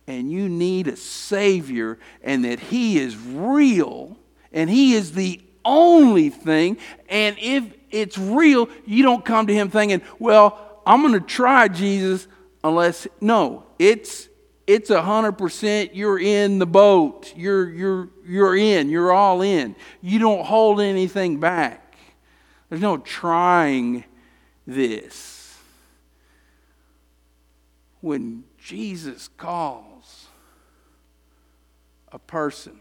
and 0.07 0.31
you 0.31 0.49
need 0.49 0.89
a 0.89 0.97
Savior 0.97 1.99
and 2.23 2.45
that 2.45 2.61
He 2.61 2.99
is 2.99 3.17
real 3.17 4.17
and 4.53 4.69
He 4.69 4.95
is 4.95 5.13
the 5.13 5.41
only 5.65 6.31
thing. 6.31 6.79
And 7.09 7.37
if 7.39 7.65
it's 7.91 8.19
real, 8.19 8.69
you 8.87 9.03
don't 9.03 9.25
come 9.25 9.47
to 9.47 9.55
Him 9.55 9.71
thinking, 9.71 10.03
well, 10.19 10.81
I'm 10.85 11.03
going 11.03 11.15
to 11.15 11.21
try 11.21 11.69
Jesus 11.69 12.27
unless, 12.65 13.07
no, 13.21 13.65
it's. 13.79 14.29
It's 14.67 14.91
a 14.91 15.03
hundred 15.03 15.33
percent. 15.33 15.95
You're 15.95 16.19
in 16.19 16.59
the 16.59 16.67
boat. 16.67 17.33
You're 17.37 17.71
you're 17.71 18.09
you're 18.27 18.57
in. 18.57 18.89
You're 18.89 19.13
all 19.13 19.43
in. 19.43 19.75
You 20.01 20.19
don't 20.19 20.45
hold 20.45 20.81
anything 20.81 21.41
back. 21.41 21.97
There's 22.69 22.83
no 22.83 22.99
trying 22.99 24.05
this 24.67 25.43
when 28.03 28.45
Jesus 28.59 29.29
calls 29.29 30.27
a 32.11 32.19
person, 32.19 32.79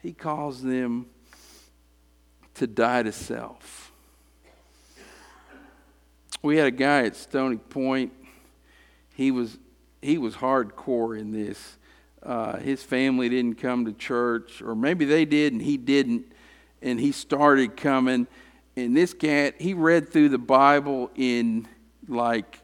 he 0.00 0.12
calls 0.12 0.62
them 0.62 1.06
to 2.54 2.66
die 2.66 3.02
to 3.02 3.10
self. 3.10 3.90
We 6.42 6.56
had 6.56 6.68
a 6.68 6.70
guy 6.70 7.04
at 7.04 7.16
Stony 7.16 7.56
Point. 7.56 8.12
He 9.14 9.30
was 9.30 9.58
he 10.02 10.18
was 10.18 10.36
hardcore 10.36 11.18
in 11.18 11.32
this. 11.32 11.76
Uh, 12.22 12.58
his 12.58 12.82
family 12.82 13.28
didn't 13.28 13.54
come 13.54 13.84
to 13.86 13.92
church, 13.92 14.60
or 14.62 14.74
maybe 14.74 15.04
they 15.04 15.24
did 15.24 15.52
and 15.52 15.62
he 15.62 15.76
didn't, 15.76 16.24
and 16.82 17.00
he 17.00 17.12
started 17.12 17.76
coming. 17.76 18.26
And 18.76 18.96
this 18.96 19.14
cat, 19.14 19.54
he 19.58 19.74
read 19.74 20.10
through 20.10 20.28
the 20.28 20.38
Bible 20.38 21.10
in 21.14 21.66
like 22.08 22.60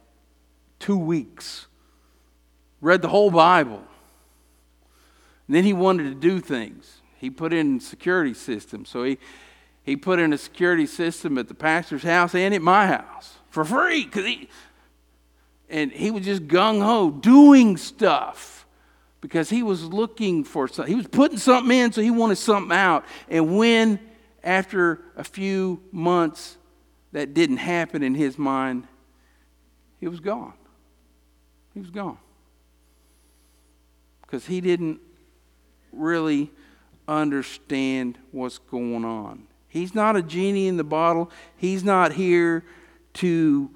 two 0.78 0.98
weeks, 0.98 1.66
read 2.80 3.02
the 3.02 3.08
whole 3.08 3.30
Bible. 3.30 3.82
And 5.46 5.54
then 5.54 5.64
he 5.64 5.72
wanted 5.72 6.04
to 6.04 6.14
do 6.14 6.40
things. 6.40 7.00
He 7.18 7.30
put 7.30 7.52
in 7.52 7.80
security 7.80 8.34
system. 8.34 8.84
So 8.84 9.04
he, 9.04 9.18
he 9.82 9.96
put 9.96 10.18
in 10.18 10.32
a 10.32 10.38
security 10.38 10.86
system 10.86 11.38
at 11.38 11.48
the 11.48 11.54
pastor's 11.54 12.02
house 12.02 12.34
and 12.34 12.52
at 12.54 12.62
my 12.62 12.86
house 12.88 13.36
for 13.48 13.64
free. 13.64 14.04
Cause 14.04 14.24
he, 14.24 14.48
and 15.68 15.90
he 15.90 16.10
was 16.10 16.24
just 16.24 16.46
gung 16.46 16.82
ho 16.82 17.10
doing 17.10 17.76
stuff 17.76 18.66
because 19.20 19.50
he 19.50 19.62
was 19.62 19.84
looking 19.84 20.44
for 20.44 20.68
something. 20.68 20.92
He 20.92 20.96
was 20.96 21.08
putting 21.08 21.38
something 21.38 21.76
in, 21.76 21.92
so 21.92 22.00
he 22.00 22.10
wanted 22.10 22.36
something 22.36 22.76
out. 22.76 23.04
And 23.28 23.56
when, 23.56 23.98
after 24.44 25.00
a 25.16 25.24
few 25.24 25.82
months, 25.90 26.56
that 27.12 27.34
didn't 27.34 27.56
happen 27.56 28.02
in 28.02 28.14
his 28.14 28.38
mind, 28.38 28.86
he 29.98 30.06
was 30.06 30.20
gone. 30.20 30.52
He 31.72 31.80
was 31.80 31.90
gone. 31.90 32.18
Because 34.22 34.46
he 34.46 34.60
didn't 34.60 35.00
really 35.92 36.50
understand 37.08 38.18
what's 38.32 38.58
going 38.58 39.04
on. 39.04 39.46
He's 39.68 39.94
not 39.94 40.16
a 40.16 40.22
genie 40.22 40.68
in 40.68 40.76
the 40.76 40.84
bottle. 40.84 41.30
He's 41.56 41.84
not 41.84 42.12
here 42.12 42.64
to 43.14 43.70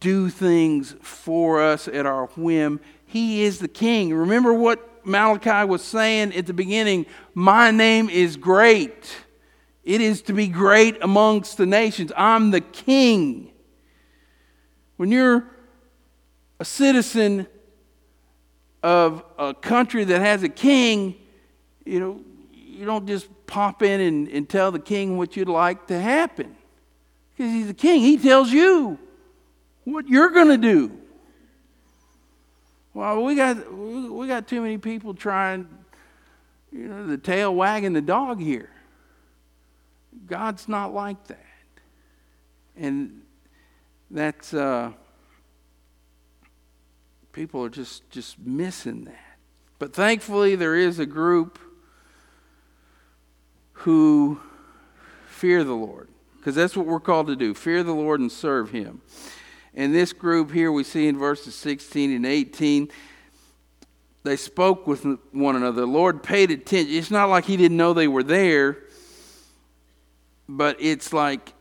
do 0.00 0.30
things 0.30 0.94
for 1.02 1.60
us 1.60 1.88
at 1.88 2.06
our 2.06 2.26
whim. 2.36 2.80
He 3.04 3.44
is 3.44 3.58
the 3.58 3.68
king. 3.68 4.14
Remember 4.14 4.52
what 4.52 5.06
Malachi 5.06 5.68
was 5.68 5.82
saying 5.82 6.34
at 6.34 6.46
the 6.46 6.54
beginning 6.54 7.06
My 7.34 7.70
name 7.70 8.08
is 8.08 8.36
great. 8.36 9.16
It 9.84 10.00
is 10.00 10.22
to 10.22 10.32
be 10.32 10.48
great 10.48 11.02
amongst 11.02 11.58
the 11.58 11.66
nations. 11.66 12.10
I'm 12.16 12.50
the 12.50 12.62
king. 12.62 13.52
When 14.96 15.10
you're 15.10 15.44
a 16.58 16.64
citizen 16.64 17.46
of 18.82 19.22
a 19.38 19.52
country 19.52 20.04
that 20.04 20.20
has 20.20 20.42
a 20.42 20.48
king, 20.48 21.16
you 21.84 22.00
know, 22.00 22.20
you 22.52 22.86
don't 22.86 23.06
just 23.06 23.28
pop 23.46 23.82
in 23.82 24.00
and, 24.00 24.28
and 24.28 24.48
tell 24.48 24.72
the 24.72 24.78
king 24.78 25.18
what 25.18 25.36
you'd 25.36 25.48
like 25.48 25.86
to 25.88 26.00
happen. 26.00 26.56
Because 27.36 27.52
he's 27.52 27.66
the 27.66 27.74
king. 27.74 28.00
He 28.00 28.16
tells 28.16 28.50
you 28.50 28.98
what 29.84 30.08
you're 30.08 30.30
going 30.30 30.48
to 30.48 30.58
do. 30.58 30.98
Well, 32.92 33.22
we 33.24 33.34
got, 33.34 33.72
we 33.72 34.26
got 34.26 34.46
too 34.46 34.60
many 34.60 34.78
people 34.78 35.14
trying, 35.14 35.68
you 36.72 36.88
know, 36.88 37.06
the 37.06 37.18
tail 37.18 37.54
wagging 37.54 37.92
the 37.92 38.02
dog 38.02 38.40
here. 38.40 38.70
God's 40.26 40.68
not 40.68 40.94
like 40.94 41.26
that. 41.26 41.44
And 42.76 43.22
that's, 44.10 44.54
uh, 44.54 44.92
people 47.34 47.64
are 47.64 47.68
just 47.68 48.08
just 48.10 48.38
missing 48.38 49.04
that. 49.04 49.38
But 49.78 49.92
thankfully, 49.92 50.56
there 50.56 50.76
is 50.76 50.98
a 50.98 51.04
group 51.04 51.58
who 53.72 54.40
fear 55.26 55.64
the 55.64 55.74
Lord, 55.74 56.08
because 56.38 56.54
that's 56.54 56.76
what 56.76 56.86
we're 56.86 57.00
called 57.00 57.26
to 57.26 57.36
do: 57.36 57.52
fear 57.52 57.82
the 57.82 57.92
Lord 57.92 58.20
and 58.20 58.32
serve 58.32 58.70
Him. 58.70 59.02
And 59.74 59.94
this 59.94 60.12
group 60.12 60.52
here, 60.52 60.70
we 60.70 60.84
see 60.84 61.08
in 61.08 61.18
verses 61.18 61.54
16 61.54 62.12
and 62.12 62.26
18 62.26 62.90
they 64.24 64.36
spoke 64.36 64.86
with 64.86 65.04
one 65.32 65.54
another. 65.54 65.82
The 65.82 65.86
Lord 65.86 66.22
paid 66.22 66.50
attention. 66.50 66.94
It's 66.94 67.10
not 67.10 67.28
like 67.28 67.44
he 67.44 67.58
didn't 67.58 67.76
know 67.76 67.92
they 67.92 68.08
were 68.08 68.22
there, 68.22 68.78
but 70.48 70.78
it's 70.80 71.12
like 71.12 71.52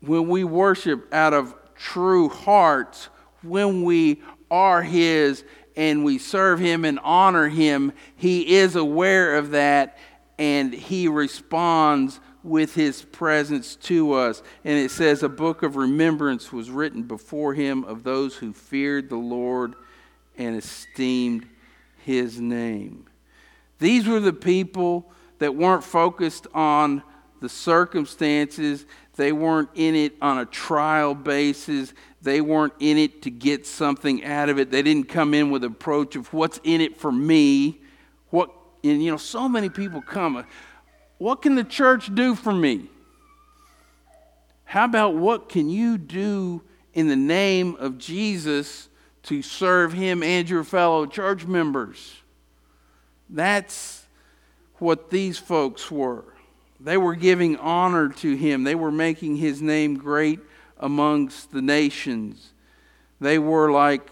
when 0.00 0.26
we 0.26 0.42
worship 0.42 1.12
out 1.12 1.34
of 1.34 1.54
true 1.74 2.30
hearts, 2.30 3.10
when 3.42 3.82
we 3.82 4.22
are 4.50 4.82
His 4.82 5.44
and 5.76 6.02
we 6.02 6.16
serve 6.16 6.58
Him 6.58 6.86
and 6.86 6.98
honor 7.02 7.48
Him, 7.48 7.92
He 8.16 8.56
is 8.56 8.74
aware 8.74 9.36
of 9.36 9.50
that 9.50 9.98
and 10.38 10.72
He 10.72 11.08
responds 11.08 12.20
with 12.42 12.74
His 12.74 13.02
presence 13.02 13.76
to 13.76 14.12
us. 14.12 14.42
And 14.64 14.78
it 14.78 14.90
says, 14.90 15.22
A 15.22 15.28
book 15.28 15.62
of 15.62 15.76
remembrance 15.76 16.52
was 16.52 16.70
written 16.70 17.02
before 17.02 17.54
Him 17.54 17.84
of 17.84 18.04
those 18.04 18.36
who 18.36 18.52
feared 18.52 19.08
the 19.08 19.16
Lord 19.16 19.74
and 20.36 20.56
esteemed 20.56 21.48
His 22.04 22.40
name. 22.40 23.06
These 23.78 24.06
were 24.06 24.20
the 24.20 24.32
people 24.32 25.10
that 25.38 25.54
weren't 25.54 25.84
focused 25.84 26.46
on 26.52 27.02
the 27.40 27.48
circumstances. 27.48 28.86
They 29.16 29.32
weren't 29.32 29.70
in 29.74 29.94
it 29.94 30.14
on 30.20 30.38
a 30.38 30.46
trial 30.46 31.14
basis. 31.14 31.92
They 32.22 32.40
weren't 32.40 32.74
in 32.80 32.98
it 32.98 33.22
to 33.22 33.30
get 33.30 33.66
something 33.66 34.24
out 34.24 34.48
of 34.48 34.58
it. 34.58 34.70
They 34.70 34.82
didn't 34.82 35.08
come 35.08 35.34
in 35.34 35.50
with 35.50 35.64
an 35.64 35.72
approach 35.72 36.16
of 36.16 36.32
what's 36.32 36.60
in 36.64 36.80
it 36.80 36.96
for 36.96 37.12
me. 37.12 37.80
What 38.30 38.50
and 38.84 39.02
you 39.02 39.10
know, 39.10 39.16
so 39.16 39.48
many 39.48 39.68
people 39.68 40.00
come. 40.00 40.44
What 41.18 41.42
can 41.42 41.56
the 41.56 41.64
church 41.64 42.14
do 42.14 42.34
for 42.34 42.52
me? 42.52 42.88
How 44.64 44.84
about 44.84 45.14
what 45.14 45.48
can 45.48 45.68
you 45.68 45.98
do 45.98 46.62
in 46.94 47.08
the 47.08 47.16
name 47.16 47.76
of 47.76 47.98
Jesus 47.98 48.88
to 49.24 49.42
serve 49.42 49.92
him 49.92 50.22
and 50.22 50.48
your 50.48 50.64
fellow 50.64 51.06
church 51.06 51.46
members? 51.46 52.16
That's 53.28 54.04
what 54.78 55.10
these 55.10 55.38
folks 55.38 55.90
were. 55.90 56.24
They 56.80 56.96
were 56.96 57.16
giving 57.16 57.56
honor 57.56 58.08
to 58.08 58.36
him, 58.36 58.62
they 58.64 58.74
were 58.74 58.92
making 58.92 59.36
his 59.36 59.60
name 59.60 59.96
great 59.96 60.40
amongst 60.78 61.50
the 61.50 61.62
nations. 61.62 62.52
They 63.20 63.38
were 63.38 63.72
like 63.72 64.08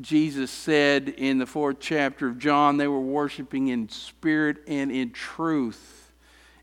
Jesus 0.00 0.50
said 0.50 1.08
in 1.08 1.38
the 1.38 1.46
fourth 1.46 1.78
chapter 1.80 2.28
of 2.28 2.38
John, 2.38 2.76
they 2.76 2.88
were 2.88 3.00
worshiping 3.00 3.68
in 3.68 3.88
spirit 3.88 4.58
and 4.66 4.90
in 4.90 5.10
truth. 5.10 5.97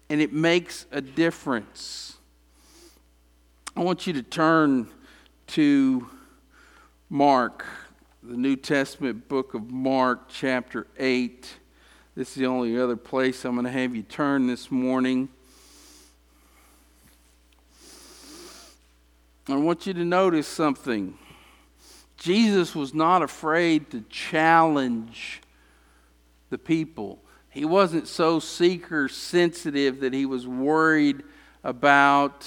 And 0.10 0.22
it 0.22 0.32
makes 0.32 0.86
a 0.92 1.02
difference. 1.02 2.18
I 3.76 3.82
want 3.82 4.08
you 4.08 4.14
to 4.14 4.24
turn 4.24 4.88
to 5.48 6.08
Mark, 7.10 7.66
the 8.24 8.38
New 8.38 8.56
Testament 8.56 9.28
book 9.28 9.54
of 9.54 9.72
Mark, 9.72 10.30
chapter 10.30 10.88
8. 10.98 11.50
This 12.16 12.30
is 12.30 12.36
the 12.36 12.46
only 12.46 12.80
other 12.80 12.96
place 12.96 13.44
I'm 13.46 13.56
going 13.56 13.66
to 13.66 13.72
have 13.72 13.96
you 13.96 14.04
turn 14.04 14.48
this 14.48 14.72
morning. 14.72 15.30
I 19.48 19.58
want 19.58 19.86
you 19.86 19.94
to 19.94 20.06
notice 20.06 20.48
something. 20.48 21.18
Jesus 22.18 22.74
was 22.74 22.94
not 22.94 23.22
afraid 23.22 23.92
to 23.92 24.04
challenge 24.10 25.42
the 26.50 26.58
people. 26.58 27.20
He 27.56 27.64
wasn't 27.64 28.10
so 28.10 28.42
seeker 28.42 29.08
sensitive 29.08 30.02
that 30.02 30.14
he 30.14 30.26
was 30.26 30.46
worried 30.46 31.24
about 31.64 32.46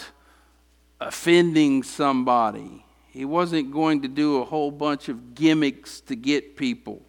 offending 1.01 1.83
somebody. 1.83 2.85
He 3.09 3.25
wasn't 3.25 3.73
going 3.73 4.03
to 4.03 4.09
do 4.09 4.37
a 4.37 4.45
whole 4.45 4.71
bunch 4.71 5.09
of 5.09 5.35
gimmicks 5.35 6.03
to 6.03 6.15
get 6.15 6.59
people. 6.59 7.01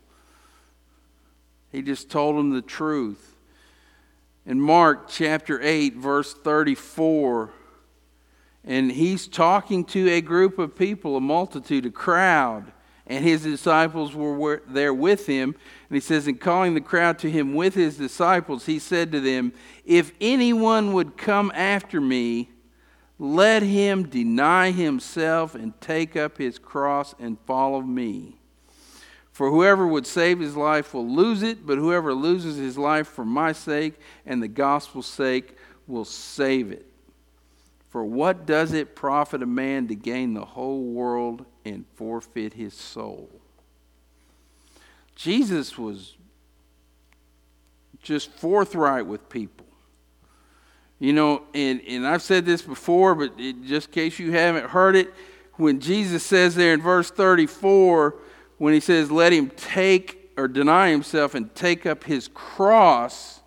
He 1.74 1.82
just 1.82 2.10
told 2.10 2.38
them 2.38 2.52
the 2.52 2.62
truth. 2.62 3.36
In 4.46 4.62
Mark 4.62 5.10
chapter 5.10 5.62
8, 5.62 5.96
verse 5.96 6.34
34, 6.34 7.52
and 8.64 8.94
he's 8.94 9.28
talking 9.28 9.84
to 9.84 10.10
a 10.10 10.22
group 10.22 10.58
of 10.58 10.74
people, 10.74 11.18
a 11.18 11.22
multitude, 11.22 11.86
a 11.86 11.92
crowd, 11.92 12.72
and 13.10 13.26
his 13.26 13.42
disciples 13.42 14.14
were 14.16 14.62
there 14.68 14.94
with 14.94 15.26
him. 15.26 15.56
And 15.90 15.96
he 15.96 16.00
says, 16.00 16.28
In 16.28 16.38
calling 16.38 16.76
the 16.76 16.82
crowd 16.82 17.18
to 17.20 17.32
him 17.32 17.56
with 17.56 17.74
his 17.74 17.98
disciples, 17.98 18.68
he 18.68 18.78
said 18.78 19.12
to 19.12 19.20
them, 19.20 19.52
If 19.84 20.14
anyone 20.22 20.94
would 20.94 21.18
come 21.18 21.52
after 21.56 22.00
me, 22.00 22.52
let 23.18 23.64
him 23.64 24.08
deny 24.08 24.72
himself 24.72 25.56
and 25.56 25.80
take 25.82 26.16
up 26.16 26.38
his 26.38 26.60
cross 26.60 27.16
and 27.20 27.38
follow 27.48 27.82
me. 27.82 28.38
For 29.32 29.50
whoever 29.50 29.88
would 29.88 30.06
save 30.06 30.40
his 30.40 30.56
life 30.56 30.94
will 30.94 31.08
lose 31.08 31.42
it, 31.42 31.66
but 31.66 31.78
whoever 31.78 32.14
loses 32.14 32.58
his 32.58 32.78
life 32.78 33.08
for 33.08 33.26
my 33.26 33.54
sake 33.54 34.00
and 34.26 34.44
the 34.44 34.48
gospel's 34.48 35.08
sake 35.08 35.58
will 35.88 36.06
save 36.06 36.72
it. 36.72 36.89
For 37.90 38.06
what 38.06 38.46
does 38.46 38.72
it 38.72 38.96
profit 38.96 39.42
a 39.42 39.48
man 39.48 39.88
to 39.88 39.96
gain 39.96 40.36
the 40.36 40.46
whole 40.46 40.84
world 40.84 41.46
and 41.66 41.86
forfeit 41.96 42.54
his 42.54 42.74
soul? 42.74 43.30
Jesus 45.16 45.78
was 45.78 46.16
just 48.02 48.32
forthright 48.32 49.06
with 49.06 49.28
people. 49.28 49.66
You 51.00 51.14
know, 51.14 51.44
and, 51.54 51.82
and 51.88 52.06
I've 52.06 52.22
said 52.22 52.46
this 52.46 52.62
before, 52.62 53.16
but 53.16 53.34
it, 53.38 53.64
just 53.64 53.88
in 53.88 53.94
case 53.94 54.20
you 54.20 54.32
haven't 54.34 54.70
heard 54.70 54.96
it, 54.96 55.14
when 55.54 55.80
Jesus 55.80 56.24
says 56.24 56.56
there 56.56 56.74
in 56.74 56.82
verse 56.82 57.10
34, 57.10 58.16
when 58.58 58.74
he 58.74 58.80
says, 58.80 59.10
Let 59.10 59.34
him 59.34 59.50
take 59.50 60.32
or 60.38 60.48
deny 60.48 60.90
himself 60.90 61.36
and 61.36 61.54
take 61.56 61.86
up 61.86 62.04
his 62.04 62.30
cross, 62.30 63.42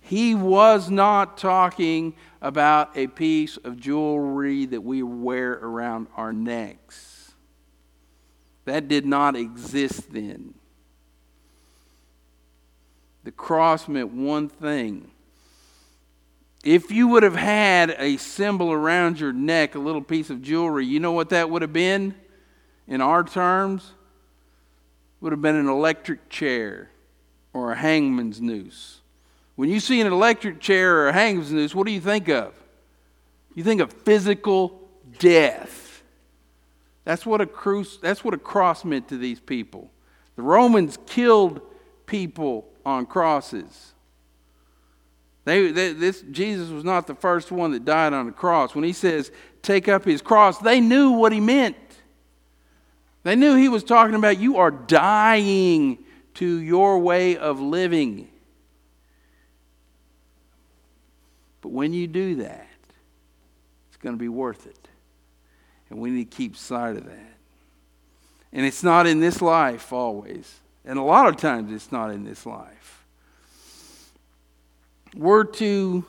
he 0.00 0.34
was 0.34 0.88
not 0.88 1.36
talking 1.36 2.14
about 2.40 2.96
a 2.96 3.06
piece 3.06 3.56
of 3.58 3.78
jewelry 3.78 4.66
that 4.66 4.82
we 4.82 5.02
wear 5.02 5.52
around 5.52 6.08
our 6.16 6.32
necks. 6.32 7.34
That 8.64 8.88
did 8.88 9.06
not 9.06 9.36
exist 9.36 10.12
then. 10.12 10.54
The 13.24 13.32
cross 13.32 13.88
meant 13.88 14.12
one 14.12 14.48
thing 14.48 15.10
if 16.66 16.90
you 16.90 17.06
would 17.06 17.22
have 17.22 17.36
had 17.36 17.94
a 17.96 18.16
symbol 18.16 18.72
around 18.72 19.20
your 19.20 19.32
neck, 19.32 19.76
a 19.76 19.78
little 19.78 20.02
piece 20.02 20.30
of 20.30 20.42
jewelry, 20.42 20.84
you 20.84 20.98
know 20.98 21.12
what 21.12 21.28
that 21.28 21.48
would 21.48 21.62
have 21.62 21.72
been 21.72 22.12
in 22.88 23.00
our 23.00 23.22
terms? 23.22 23.92
Would 25.20 25.32
have 25.32 25.40
been 25.40 25.54
an 25.54 25.68
electric 25.68 26.28
chair 26.28 26.90
or 27.52 27.70
a 27.70 27.76
hangman's 27.76 28.40
noose. 28.40 29.00
When 29.56 29.70
you 29.70 29.80
see 29.80 30.00
an 30.00 30.06
electric 30.06 30.60
chair 30.60 30.98
or 30.98 31.08
a 31.08 31.12
hangman's 31.12 31.50
noose, 31.50 31.74
what 31.74 31.86
do 31.86 31.92
you 31.92 32.00
think 32.00 32.28
of? 32.28 32.54
You 33.54 33.64
think 33.64 33.80
of 33.80 33.92
physical 33.92 34.88
death. 35.18 36.02
That's 37.04 37.24
what 37.24 37.40
a 37.40 37.46
cruce, 37.46 37.96
that's 37.96 38.22
what 38.22 38.34
a 38.34 38.38
cross 38.38 38.84
meant 38.84 39.08
to 39.08 39.16
these 39.16 39.40
people. 39.40 39.90
The 40.36 40.42
Romans 40.42 40.98
killed 41.06 41.60
people 42.04 42.68
on 42.84 43.06
crosses. 43.06 43.94
They, 45.44 45.70
they, 45.70 45.92
this, 45.92 46.22
Jesus 46.30 46.68
was 46.70 46.84
not 46.84 47.06
the 47.06 47.14
first 47.14 47.50
one 47.50 47.70
that 47.70 47.84
died 47.84 48.12
on 48.12 48.26
the 48.26 48.32
cross. 48.32 48.74
When 48.74 48.84
he 48.84 48.92
says, 48.92 49.30
take 49.62 49.88
up 49.88 50.04
his 50.04 50.20
cross, 50.20 50.58
they 50.58 50.80
knew 50.80 51.12
what 51.12 51.32
he 51.32 51.40
meant. 51.40 51.76
They 53.22 53.36
knew 53.36 53.54
he 53.54 53.68
was 53.68 53.84
talking 53.84 54.14
about 54.14 54.38
you 54.38 54.58
are 54.58 54.70
dying 54.70 55.98
to 56.34 56.60
your 56.60 56.98
way 56.98 57.36
of 57.36 57.60
living. 57.60 58.28
But 61.66 61.72
when 61.72 61.92
you 61.92 62.06
do 62.06 62.36
that, 62.36 62.68
it's 63.88 63.96
going 63.96 64.14
to 64.14 64.20
be 64.20 64.28
worth 64.28 64.68
it. 64.68 64.88
And 65.90 65.98
we 65.98 66.10
need 66.10 66.30
to 66.30 66.36
keep 66.36 66.56
sight 66.56 66.96
of 66.96 67.06
that. 67.06 67.34
And 68.52 68.64
it's 68.64 68.84
not 68.84 69.08
in 69.08 69.18
this 69.18 69.42
life 69.42 69.92
always. 69.92 70.60
And 70.84 70.96
a 70.96 71.02
lot 71.02 71.26
of 71.26 71.38
times 71.38 71.72
it's 71.72 71.90
not 71.90 72.12
in 72.12 72.22
this 72.22 72.46
life. 72.46 73.04
We're 75.16 75.42
to 75.42 76.04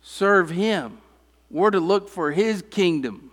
serve 0.00 0.48
Him, 0.48 0.96
we're 1.50 1.70
to 1.70 1.80
look 1.80 2.08
for 2.08 2.32
His 2.32 2.64
kingdom. 2.70 3.30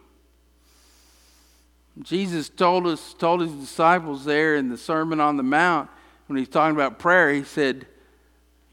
Jesus 2.02 2.50
told 2.50 2.88
us, 2.88 3.14
told 3.14 3.40
his 3.40 3.54
disciples 3.54 4.26
there 4.26 4.58
in 4.58 4.68
the 4.68 4.78
Sermon 4.78 5.22
on 5.22 5.38
the 5.38 5.44
Mount, 5.44 5.90
when 6.28 6.38
he's 6.38 6.50
talking 6.50 6.76
about 6.76 7.00
prayer, 7.00 7.32
he 7.32 7.46
said, 7.46 7.88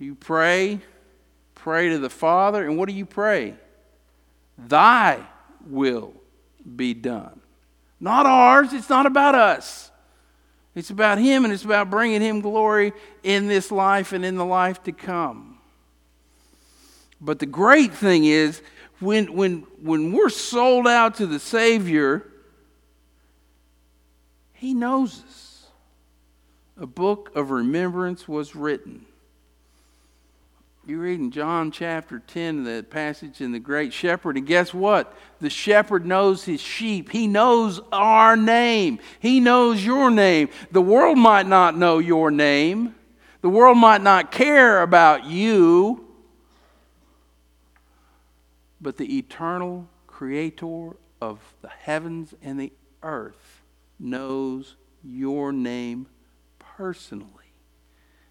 You 0.01 0.17
pray, 0.17 0.81
pray 1.63 1.91
to 1.91 1.99
the 1.99 2.11
Father, 2.11 2.67
and 2.67 2.79
what 2.79 2.89
do 2.89 2.95
you 2.95 3.07
pray? 3.07 3.55
Thy 4.59 5.21
will 5.67 6.15
be 6.77 6.95
done. 6.95 7.41
Not 8.01 8.27
ours, 8.27 8.73
it's 8.73 8.89
not 8.89 9.07
about 9.07 9.35
us. 9.35 9.91
It's 10.75 10.91
about 10.91 11.19
Him, 11.19 11.45
and 11.45 11.53
it's 11.53 11.65
about 11.65 11.91
bringing 11.91 12.23
Him 12.23 12.41
glory 12.41 12.93
in 13.23 13.47
this 13.47 13.71
life 13.71 14.13
and 14.13 14.25
in 14.25 14.37
the 14.37 14.45
life 14.45 14.83
to 14.85 14.93
come. 14.93 15.59
But 17.21 17.39
the 17.39 17.47
great 17.47 17.93
thing 17.93 18.25
is, 18.25 18.63
when, 18.99 19.35
when, 19.35 19.67
when 19.83 20.13
we're 20.13 20.31
sold 20.31 20.87
out 20.87 21.17
to 21.17 21.27
the 21.27 21.39
Savior, 21.39 22.27
He 24.55 24.73
knows 24.73 25.23
us. 25.23 25.67
A 26.79 26.87
book 26.87 27.31
of 27.35 27.51
remembrance 27.51 28.27
was 28.27 28.57
written. 28.57 29.05
You 30.91 30.99
read 30.99 31.21
in 31.21 31.31
John 31.31 31.71
chapter 31.71 32.19
10, 32.19 32.65
the 32.65 32.83
passage 32.83 33.41
in 33.41 33.53
the 33.53 33.61
Great 33.61 33.93
Shepherd, 33.93 34.37
and 34.37 34.45
guess 34.45 34.75
what? 34.75 35.17
The 35.41 35.49
shepherd 35.49 36.05
knows 36.05 36.43
his 36.43 36.61
sheep. 36.61 37.13
He 37.13 37.29
knows 37.29 37.81
our 37.93 38.37
name. 38.37 38.99
He 39.21 39.39
knows 39.39 39.87
your 39.87 40.11
name. 40.11 40.49
The 40.73 40.83
world 40.83 41.17
might 41.17 41.47
not 41.47 41.77
know 41.77 42.01
your 42.01 42.33
name, 42.33 42.97
the 43.41 43.49
world 43.49 43.79
might 43.79 44.03
not 44.03 44.33
care 44.33 44.83
about 44.83 45.27
you. 45.27 46.09
But 48.81 48.97
the 48.97 49.17
eternal 49.17 49.89
creator 50.09 50.97
of 51.21 51.39
the 51.63 51.69
heavens 51.69 52.35
and 52.43 52.59
the 52.59 52.73
earth 53.05 53.63
knows 54.01 54.75
your 55.05 55.53
name 55.53 56.09
personally. 56.59 57.40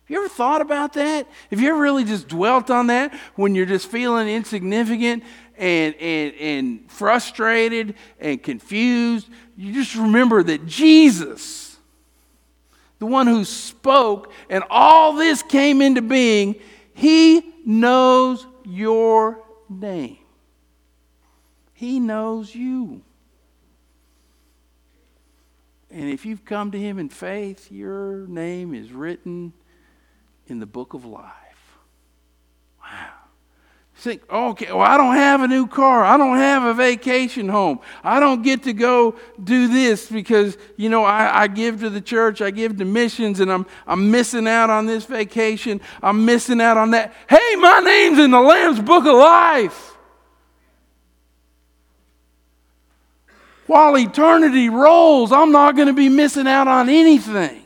Have 0.09 0.15
you 0.15 0.25
ever 0.25 0.33
thought 0.33 0.61
about 0.61 0.93
that? 0.93 1.27
Have 1.51 1.61
you 1.61 1.69
ever 1.69 1.79
really 1.79 2.03
just 2.03 2.27
dwelt 2.27 2.71
on 2.71 2.87
that 2.87 3.13
when 3.35 3.53
you're 3.53 3.67
just 3.67 3.91
feeling 3.91 4.27
insignificant 4.27 5.23
and, 5.55 5.93
and, 5.99 6.33
and 6.33 6.91
frustrated 6.91 7.93
and 8.19 8.41
confused, 8.41 9.29
you 9.55 9.71
just 9.71 9.95
remember 9.95 10.41
that 10.41 10.65
Jesus, 10.65 11.77
the 12.97 13.05
one 13.05 13.27
who 13.27 13.45
spoke 13.45 14.33
and 14.49 14.63
all 14.71 15.13
this 15.13 15.43
came 15.43 15.79
into 15.79 16.01
being, 16.01 16.55
he 16.95 17.53
knows 17.63 18.47
your 18.65 19.43
name. 19.69 20.17
He 21.73 21.99
knows 21.99 22.55
you. 22.55 23.03
And 25.91 26.09
if 26.09 26.25
you've 26.25 26.45
come 26.45 26.71
to 26.71 26.79
Him 26.79 26.97
in 26.97 27.09
faith, 27.09 27.71
your 27.71 28.25
name 28.25 28.73
is 28.73 28.91
written 28.91 29.53
in 30.49 30.59
the 30.59 30.65
book 30.65 30.93
of 30.93 31.05
life. 31.05 31.33
Wow. 32.81 33.07
Think, 33.95 34.21
okay, 34.31 34.71
well, 34.71 34.79
I 34.79 34.95
don't 34.95 35.15
have 35.15 35.41
a 35.41 35.47
new 35.47 35.67
car. 35.67 36.05
I 36.05 36.15
don't 36.15 36.37
have 36.37 36.63
a 36.63 36.73
vacation 36.73 37.49
home. 37.49 37.79
I 38.01 38.21
don't 38.21 38.43
get 38.43 38.63
to 38.63 38.71
go 38.71 39.15
do 39.43 39.67
this 39.67 40.09
because, 40.09 40.57
you 40.77 40.87
know, 40.87 41.03
I, 41.03 41.41
I 41.41 41.47
give 41.47 41.81
to 41.81 41.89
the 41.89 41.99
church, 41.99 42.41
I 42.41 42.49
give 42.49 42.77
to 42.77 42.85
missions, 42.85 43.41
and 43.41 43.51
I'm, 43.51 43.65
I'm 43.85 44.09
missing 44.09 44.47
out 44.47 44.69
on 44.69 44.85
this 44.85 45.03
vacation. 45.03 45.81
I'm 46.01 46.23
missing 46.23 46.61
out 46.61 46.77
on 46.77 46.91
that. 46.91 47.13
Hey, 47.29 47.55
my 47.57 47.81
name's 47.81 48.19
in 48.19 48.31
the 48.31 48.39
Lamb's 48.39 48.79
book 48.79 49.05
of 49.05 49.15
life. 49.15 49.97
While 53.67 53.97
eternity 53.97 54.69
rolls, 54.69 55.33
I'm 55.33 55.51
not 55.51 55.75
going 55.75 55.89
to 55.89 55.93
be 55.93 56.07
missing 56.07 56.47
out 56.47 56.69
on 56.69 56.87
anything. 56.87 57.58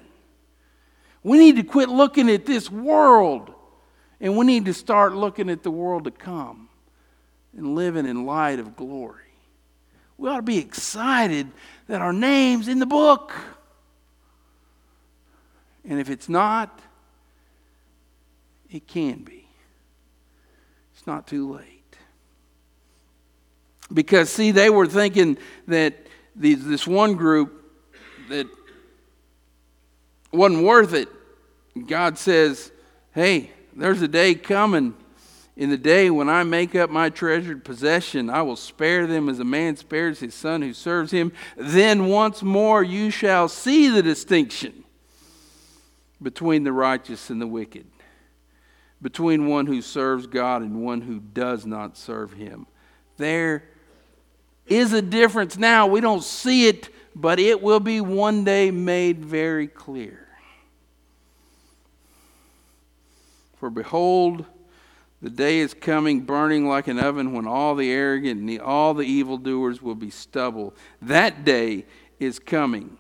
We 1.24 1.38
need 1.38 1.56
to 1.56 1.64
quit 1.64 1.90
looking 1.90 2.30
at 2.30 2.46
this 2.46 2.70
world 2.70 3.54
and 4.20 4.38
we 4.38 4.46
need 4.46 4.66
to 4.66 4.74
start 4.74 5.14
looking 5.14 5.50
at 5.50 5.64
the 5.64 5.72
world 5.72 6.06
to 6.06 6.12
come 6.12 6.70
and 7.56 7.76
living 7.76 8.06
in 8.06 8.26
light 8.26 8.60
of 8.60 8.76
glory. 8.76 9.20
We 10.18 10.30
ought 10.30 10.38
to 10.38 10.42
be 10.42 10.58
excited 10.58 11.52
that 11.88 12.02
our 12.02 12.14
name's 12.14 12.68
in 12.68 12.80
the 12.80 12.86
book. 12.86 13.34
And 15.84 16.00
if 16.00 16.10
it's 16.10 16.30
not, 16.30 16.80
it 18.70 18.88
can 18.88 19.24
be. 19.24 19.48
It's 20.96 21.06
not 21.06 21.28
too 21.28 21.52
late. 21.52 21.98
Because, 23.94 24.30
see, 24.30 24.52
they 24.52 24.70
were 24.70 24.88
thinking 24.88 25.38
that 25.68 26.08
these, 26.36 26.66
this 26.66 26.88
one 26.88 27.16
group 27.16 27.70
that 28.30 28.48
wasn't 30.34 30.64
worth 30.64 30.94
it. 30.94 31.10
God 31.88 32.18
says, 32.18 32.72
hey, 33.14 33.52
there's 33.76 34.02
a 34.02 34.08
day 34.08 34.36
coming. 34.36 34.96
In 35.56 35.70
the 35.70 35.78
day 35.78 36.10
when 36.10 36.30
I 36.30 36.42
make 36.42 36.74
up 36.74 36.90
my 36.90 37.10
treasured 37.10 37.64
possession, 37.64 38.30
I 38.30 38.42
will 38.42 38.56
spare 38.56 39.06
them 39.06 39.30
as 39.30 39.40
a 39.40 39.44
man 39.44 39.76
spares 39.76 40.20
his 40.20 40.34
son 40.34 40.64
who 40.64 40.74
serves 40.74 41.12
him. 41.12 41.32
Then 41.56 42.08
once 42.08 42.42
more 42.42 42.82
you 42.82 43.12
shall 43.12 43.48
see 43.48 43.88
the 43.90 44.02
distinction 44.02 44.84
between 46.22 46.64
the 46.64 46.72
righteous 46.72 47.30
and 47.30 47.40
the 47.40 47.46
wicked, 47.46 47.86
between 49.00 49.48
one 49.48 49.68
who 49.68 49.84
serves 49.84 50.26
God 50.26 50.64
and 50.64 50.84
one 50.84 51.02
who 51.02 51.20
does 51.20 51.68
not 51.68 51.98
serve 51.98 52.34
him. 52.34 52.66
There 53.18 53.64
is 54.66 54.94
a 54.94 55.04
difference 55.04 55.56
now. 55.56 55.86
We 55.86 56.02
don't 56.02 56.24
see 56.24 56.68
it, 56.68 56.90
but 57.14 57.40
it 57.40 57.62
will 57.62 57.80
be 57.80 58.02
one 58.02 58.44
day 58.44 58.72
made 58.72 59.24
very 59.24 59.68
clear. 59.68 60.23
For 63.64 63.70
behold, 63.70 64.44
the 65.22 65.30
day 65.30 65.60
is 65.60 65.74
coming 65.74 66.26
burning 66.26 66.68
like 66.68 66.90
an 66.90 67.00
oven 67.00 67.32
when 67.32 67.48
all 67.48 67.76
the 67.76 67.90
arrogant 67.90 68.42
and 68.42 68.60
all 68.60 68.94
the 68.94 69.06
evildoers 69.06 69.82
will 69.82 69.96
be 69.96 70.10
stubble. 70.10 70.76
That 71.02 71.46
day 71.46 71.86
is 72.20 72.40
coming, 72.40 72.98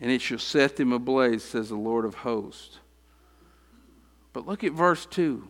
and 0.00 0.10
it 0.10 0.22
shall 0.22 0.38
set 0.38 0.76
them 0.76 0.90
ablaze, 0.90 1.44
says 1.44 1.68
the 1.68 1.74
Lord 1.74 2.06
of 2.06 2.14
hosts. 2.14 2.78
But 4.32 4.46
look 4.46 4.64
at 4.64 4.72
verse 4.72 5.04
2. 5.04 5.46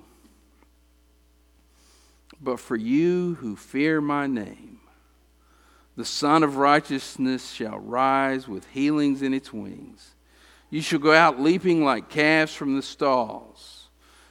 But 2.40 2.58
for 2.58 2.74
you 2.74 3.36
who 3.36 3.54
fear 3.54 4.00
my 4.00 4.26
name, 4.26 4.80
the 5.94 6.04
Sun 6.04 6.42
of 6.42 6.56
Righteousness 6.56 7.52
shall 7.52 7.78
rise 7.78 8.48
with 8.48 8.66
healings 8.70 9.22
in 9.22 9.32
its 9.32 9.52
wings. 9.52 10.16
You 10.70 10.80
shall 10.80 11.00
go 11.00 11.12
out 11.12 11.40
leaping 11.40 11.84
like 11.84 12.08
calves 12.08 12.54
from 12.54 12.76
the 12.76 12.82
stalls. 12.82 13.88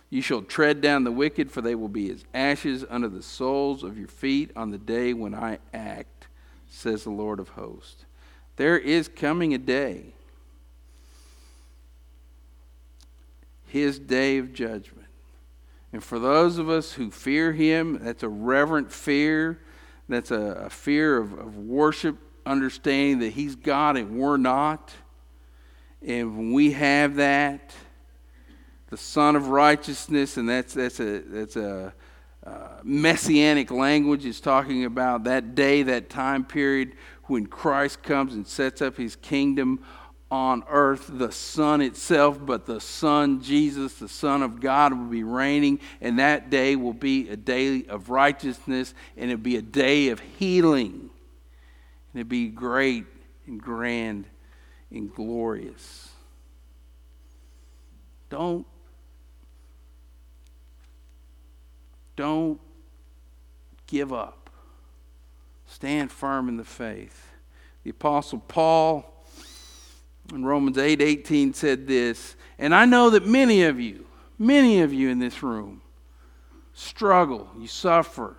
You 0.10 0.21
shall 0.21 0.41
tread 0.41 0.82
down 0.82 1.04
the 1.04 1.12
wicked, 1.12 1.52
for 1.52 1.62
they 1.62 1.75
will 1.75 1.89
be 1.89 2.10
as 2.10 2.23
ashes 2.34 2.84
under 2.89 3.10
the 3.10 3.21
soles 3.21 3.84
of 3.84 3.97
your 3.97 4.08
feet 4.08 4.52
on 4.56 4.71
the 4.71 4.78
day 4.78 5.13
when 5.13 5.36
I 5.36 5.60
act, 5.73 6.28
says 6.69 7.04
the 7.04 7.12
Lord 7.12 7.39
of 7.39 7.49
hosts. 7.49 8.06
There 8.56 8.78
is 8.78 9.08
coming 9.08 9.54
a 9.54 9.58
day, 9.58 10.13
his 13.67 13.99
day 13.99 14.38
of 14.38 14.54
judgment 14.54 14.99
and 15.91 16.04
for 16.04 16.19
those 16.19 16.58
of 16.58 16.69
us 16.69 16.93
who 16.93 17.10
fear 17.10 17.52
Him, 17.52 17.99
that's 18.02 18.23
a 18.23 18.30
reverent 18.30 18.91
fear. 18.91 19.60
That's 20.08 20.32
a, 20.32 20.63
a 20.65 20.69
fear 20.69 21.17
of, 21.17 21.34
of 21.34 21.58
worship, 21.58 22.17
understanding 22.45 23.19
that 23.19 23.34
He's 23.34 23.56
God 23.56 23.97
and 23.97 24.17
we're 24.17 24.38
not. 24.38 24.93
And 26.05 26.38
when 26.38 26.53
we 26.53 26.71
have 26.71 27.15
that, 27.15 27.73
the 28.89 28.97
Sun 28.97 29.35
of 29.35 29.49
Righteousness, 29.49 30.38
and 30.38 30.47
that's, 30.47 30.73
that's 30.73 30.99
a, 30.99 31.19
that's 31.19 31.55
a 31.55 31.93
uh, 32.45 32.51
messianic 32.83 33.69
language, 33.69 34.25
is 34.25 34.39
talking 34.39 34.85
about 34.85 35.25
that 35.25 35.55
day, 35.55 35.83
that 35.83 36.09
time 36.09 36.45
period 36.45 36.93
when 37.25 37.45
Christ 37.45 38.01
comes 38.01 38.33
and 38.33 38.47
sets 38.47 38.81
up 38.81 38.97
His 38.97 39.15
kingdom 39.15 39.83
on 40.31 40.63
earth 40.69 41.09
the 41.12 41.31
Sun 41.31 41.81
itself, 41.81 42.39
but 42.43 42.65
the 42.65 42.79
Son, 42.79 43.41
Jesus, 43.41 43.95
the 43.95 44.07
Son 44.07 44.41
of 44.41 44.59
God, 44.59 44.93
will 44.93 45.05
be 45.05 45.23
reigning, 45.23 45.79
and 46.01 46.19
that 46.19 46.49
day 46.49 46.75
will 46.75 46.93
be 46.93 47.29
a 47.29 47.35
day 47.35 47.85
of 47.85 48.09
righteousness, 48.09 48.93
and 49.17 49.31
it'll 49.31 49.41
be 49.41 49.57
a 49.57 49.62
day 49.62 50.09
of 50.09 50.19
healing. 50.19 51.09
And 52.13 52.21
it'll 52.21 52.29
be 52.29 52.47
great 52.47 53.05
and 53.47 53.62
grand 53.62 54.25
and 54.91 55.13
glorious. 55.13 56.10
Don't, 58.30 58.65
don't 62.15 62.60
give 63.88 64.13
up. 64.13 64.49
Stand 65.67 66.12
firm 66.12 66.49
in 66.49 66.58
the 66.58 66.63
faith. 66.63 67.28
The 67.84 67.91
Apostle 67.91 68.39
Paul 68.39 69.06
in 70.34 70.45
Romans 70.45 70.78
8 70.78 71.02
18 71.02 71.54
said 71.54 71.88
this, 71.88 72.36
and 72.58 72.73
I 72.75 72.86
know 72.86 73.10
that 73.12 73.25
many 73.25 73.63
of 73.63 73.80
you, 73.80 74.06
many 74.38 74.82
of 74.82 74.93
you 74.93 75.10
in 75.10 75.19
this 75.19 75.41
room, 75.41 75.82
struggle, 76.73 77.49
you 77.58 77.67
suffer. 77.67 78.36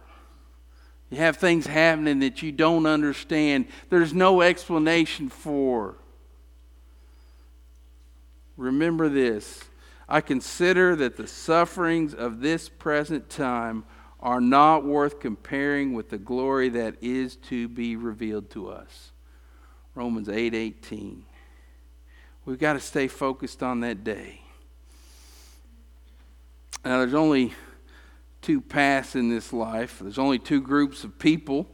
You 1.10 1.18
have 1.18 1.38
things 1.38 1.66
happening 1.66 2.20
that 2.20 2.42
you 2.42 2.52
don't 2.52 2.86
understand. 2.86 3.66
There's 3.88 4.14
no 4.14 4.42
explanation 4.42 5.28
for. 5.28 5.96
Remember 8.60 9.08
this 9.08 9.64
I 10.06 10.20
consider 10.20 10.94
that 10.96 11.16
the 11.16 11.26
sufferings 11.26 12.12
of 12.12 12.40
this 12.40 12.68
present 12.68 13.30
time 13.30 13.84
are 14.20 14.40
not 14.40 14.84
worth 14.84 15.18
comparing 15.18 15.94
with 15.94 16.10
the 16.10 16.18
glory 16.18 16.68
that 16.68 16.96
is 17.00 17.36
to 17.36 17.68
be 17.68 17.96
revealed 17.96 18.50
to 18.50 18.68
us. 18.68 19.12
Romans 19.94 20.28
8 20.28 20.54
18. 20.54 21.24
We've 22.44 22.58
got 22.58 22.74
to 22.74 22.80
stay 22.80 23.08
focused 23.08 23.62
on 23.62 23.80
that 23.80 24.04
day. 24.04 24.42
Now, 26.84 26.98
there's 26.98 27.14
only 27.14 27.54
two 28.42 28.60
paths 28.60 29.14
in 29.14 29.30
this 29.30 29.54
life, 29.54 30.00
there's 30.00 30.18
only 30.18 30.38
two 30.38 30.60
groups 30.60 31.02
of 31.02 31.18
people. 31.18 31.66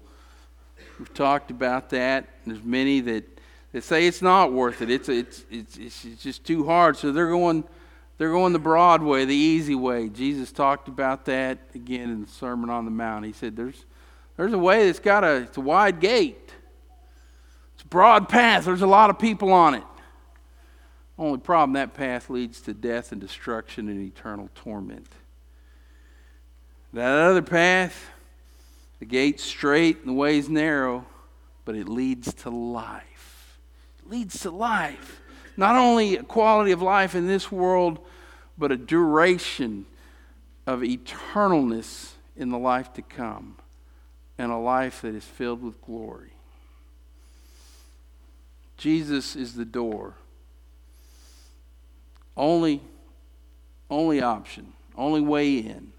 We've 1.01 1.13
talked 1.13 1.51
about 1.51 1.91
that. 1.91 2.29
There's 2.47 2.63
many 2.63 3.01
that, 3.01 3.36
that 3.73 3.85
say 3.85 4.07
it's 4.07 4.23
not 4.23 4.53
worth 4.53 4.83
it. 4.83 4.91
It's, 4.91 5.09
it's, 5.09 5.45
it's, 5.51 5.79
it's 5.79 6.23
just 6.23 6.45
too 6.45 6.65
hard. 6.67 6.97
So 6.97 7.13
they're 7.13 7.31
going, 7.31 7.65
they're 8.19 8.33
going 8.33 8.53
the 8.53 8.59
broad 8.59 9.03
way, 9.03 9.25
the 9.25 9.35
easy 9.35 9.75
way. 9.75 10.09
Jesus 10.09 10.53
talked 10.53 10.89
about 10.89 11.27
that 11.27 11.59
again 11.75 12.11
in 12.11 12.23
the 12.23 12.29
Sermon 12.29 12.71
on 12.71 12.85
the 12.85 12.91
Mount. 12.91 13.25
He 13.25 13.33
said 13.33 13.57
there's, 13.57 13.85
there's 14.37 14.53
a 14.53 14.59
way 14.59 14.87
that's 14.87 15.01
got 15.01 15.25
a, 15.25 15.43
it's 15.43 15.57
a 15.57 15.61
wide 15.63 16.01
gate. 16.01 16.53
It's 17.75 17.85
a 17.85 17.89
broad 17.89 18.29
path. 18.29 18.65
There's 18.65 18.83
a 18.83 18.87
lot 18.87 19.11
of 19.11 19.19
people 19.19 19.53
on 19.53 19.75
it. 19.75 19.85
Only 21.19 21.39
problem, 21.39 21.75
that 21.75 21.95
path 21.95 22.29
leads 22.29 22.61
to 22.63 22.75
death 22.75 23.11
and 23.11 23.21
destruction 23.21 23.89
and 23.89 24.03
eternal 24.03 24.51
torment. 24.55 25.09
That 26.93 27.11
other 27.11 27.43
path, 27.43 28.11
the 28.99 29.07
gate's 29.07 29.43
straight 29.43 29.99
and 30.01 30.09
the 30.09 30.13
way's 30.13 30.49
narrow, 30.49 31.07
but 31.65 31.75
it 31.75 31.89
leads 31.89 32.33
to 32.35 32.51
life. 32.51 33.16
Leads 34.09 34.41
to 34.41 34.51
life. 34.51 35.21
Not 35.57 35.77
only 35.77 36.17
a 36.17 36.23
quality 36.23 36.73
of 36.73 36.83
life 36.83 37.15
in 37.15 37.27
this 37.27 37.51
world, 37.51 37.99
but 38.59 38.71
a 38.73 38.77
duration 38.77 39.87
of 40.67 40.81
eternalness 40.81 42.13
in 42.37 42.51
the 42.51 42.59
life 42.59 42.93
to 42.95 43.03
come 43.03 43.57
and 44.39 44.53
a 44.53 44.57
life 44.57 45.03
that 45.03 45.15
is 45.15 45.25
filled 45.25 45.63
with 45.63 45.81
glory. 45.81 46.33
Jesus 48.77 49.35
is 49.37 49.55
the 49.55 49.65
door. 49.65 50.15
Only, 52.37 52.83
only 53.89 54.21
option, 54.21 54.75
only 54.95 55.23
way 55.23 55.57
in. 55.57 55.93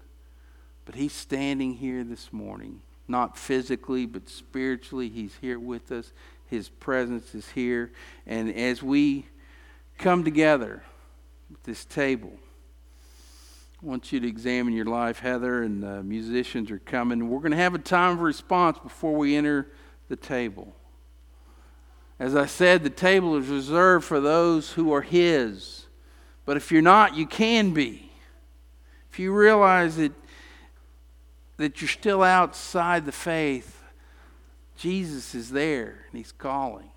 But 0.84 0.94
he's 0.94 1.12
standing 1.12 1.74
here 1.74 2.04
this 2.04 2.32
morning, 2.32 2.80
not 3.08 3.36
physically, 3.36 4.06
but 4.06 4.28
spiritually. 4.28 5.08
He's 5.08 5.34
here 5.40 5.58
with 5.58 5.90
us. 5.90 6.12
His 6.48 6.68
presence 6.68 7.34
is 7.34 7.48
here. 7.50 7.92
And 8.26 8.54
as 8.54 8.82
we 8.82 9.26
come 9.98 10.24
together 10.24 10.82
at 11.52 11.62
this 11.64 11.84
table, 11.84 12.32
I 13.82 13.86
want 13.86 14.12
you 14.12 14.18
to 14.20 14.26
examine 14.26 14.74
your 14.74 14.86
life. 14.86 15.20
Heather 15.20 15.62
and 15.62 15.82
the 15.82 16.02
musicians 16.02 16.70
are 16.70 16.80
coming. 16.80 17.28
We're 17.28 17.38
going 17.38 17.52
to 17.52 17.56
have 17.56 17.74
a 17.74 17.78
time 17.78 18.14
of 18.14 18.20
response 18.20 18.78
before 18.78 19.14
we 19.14 19.36
enter 19.36 19.68
the 20.08 20.16
table. 20.16 20.74
As 22.18 22.34
I 22.34 22.46
said, 22.46 22.82
the 22.82 22.90
table 22.90 23.36
is 23.36 23.46
reserved 23.46 24.04
for 24.04 24.20
those 24.20 24.72
who 24.72 24.92
are 24.92 25.02
His. 25.02 25.86
But 26.44 26.56
if 26.56 26.72
you're 26.72 26.82
not, 26.82 27.14
you 27.14 27.26
can 27.26 27.72
be. 27.72 28.10
If 29.12 29.20
you 29.20 29.32
realize 29.32 29.96
that, 29.96 30.12
that 31.58 31.80
you're 31.80 31.88
still 31.88 32.22
outside 32.22 33.06
the 33.06 33.12
faith, 33.12 33.77
Jesus 34.78 35.34
is 35.34 35.50
there 35.50 36.06
and 36.08 36.16
He's 36.16 36.32
calling. 36.32 36.90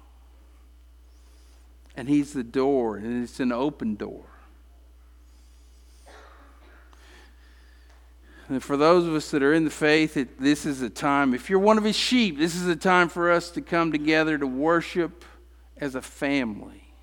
And 1.97 2.07
He's 2.07 2.31
the 2.31 2.43
door, 2.43 2.95
and 2.95 3.23
it's 3.23 3.39
an 3.39 3.51
open 3.51 3.95
door. 3.95 4.23
And 8.47 8.61
for 8.61 8.77
those 8.77 9.07
of 9.07 9.15
us 9.15 9.31
that 9.31 9.41
are 9.41 9.53
in 9.53 9.65
the 9.65 9.71
faith, 9.71 10.15
it, 10.17 10.39
this 10.39 10.65
is 10.65 10.81
a 10.81 10.89
time, 10.89 11.33
if 11.33 11.49
you're 11.49 11.59
one 11.59 11.77
of 11.77 11.83
his 11.83 11.95
sheep, 11.95 12.37
this 12.37 12.53
is 12.53 12.67
a 12.67 12.75
time 12.75 13.07
for 13.07 13.31
us 13.31 13.49
to 13.51 13.61
come 13.61 13.91
together 13.91 14.37
to 14.37 14.45
worship 14.45 15.23
as 15.77 15.95
a 15.95 16.01
family. 16.01 16.93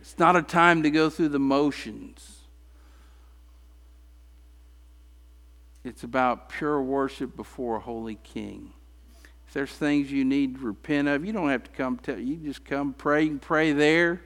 It's 0.00 0.18
not 0.18 0.34
a 0.34 0.42
time 0.42 0.82
to 0.82 0.90
go 0.90 1.10
through 1.10 1.28
the 1.28 1.38
motions. 1.38 2.38
It's 5.84 6.02
about 6.02 6.48
pure 6.48 6.82
worship 6.82 7.36
before 7.36 7.76
a 7.76 7.80
holy 7.80 8.16
king. 8.16 8.72
If 9.50 9.54
there's 9.54 9.72
things 9.72 10.12
you 10.12 10.24
need 10.24 10.60
to 10.60 10.64
repent 10.64 11.08
of, 11.08 11.24
you 11.24 11.32
don't 11.32 11.48
have 11.48 11.64
to 11.64 11.70
come 11.72 11.98
tell 11.98 12.20
you 12.20 12.36
just 12.36 12.64
come 12.64 12.92
pray. 12.92 13.24
You 13.24 13.38
pray 13.38 13.72
there, 13.72 14.22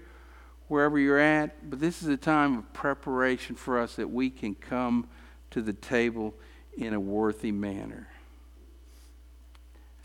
wherever 0.68 0.98
you're 0.98 1.18
at. 1.18 1.70
But 1.70 1.80
this 1.80 2.02
is 2.02 2.08
a 2.08 2.18
time 2.18 2.58
of 2.58 2.70
preparation 2.74 3.56
for 3.56 3.78
us 3.78 3.96
that 3.96 4.10
we 4.10 4.28
can 4.28 4.54
come 4.54 5.08
to 5.52 5.62
the 5.62 5.72
table 5.72 6.34
in 6.76 6.92
a 6.92 7.00
worthy 7.00 7.52
manner. 7.52 8.06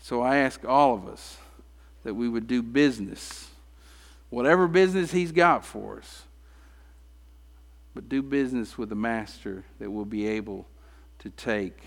So 0.00 0.22
I 0.22 0.36
ask 0.36 0.64
all 0.64 0.94
of 0.94 1.06
us 1.06 1.36
that 2.02 2.14
we 2.14 2.26
would 2.26 2.46
do 2.46 2.62
business, 2.62 3.50
whatever 4.30 4.66
business 4.66 5.12
He's 5.12 5.32
got 5.32 5.66
for 5.66 5.98
us, 5.98 6.22
but 7.94 8.08
do 8.08 8.22
business 8.22 8.78
with 8.78 8.88
the 8.88 8.94
master 8.94 9.66
that 9.80 9.90
we'll 9.90 10.06
be 10.06 10.26
able 10.26 10.66
to 11.18 11.28
take 11.28 11.82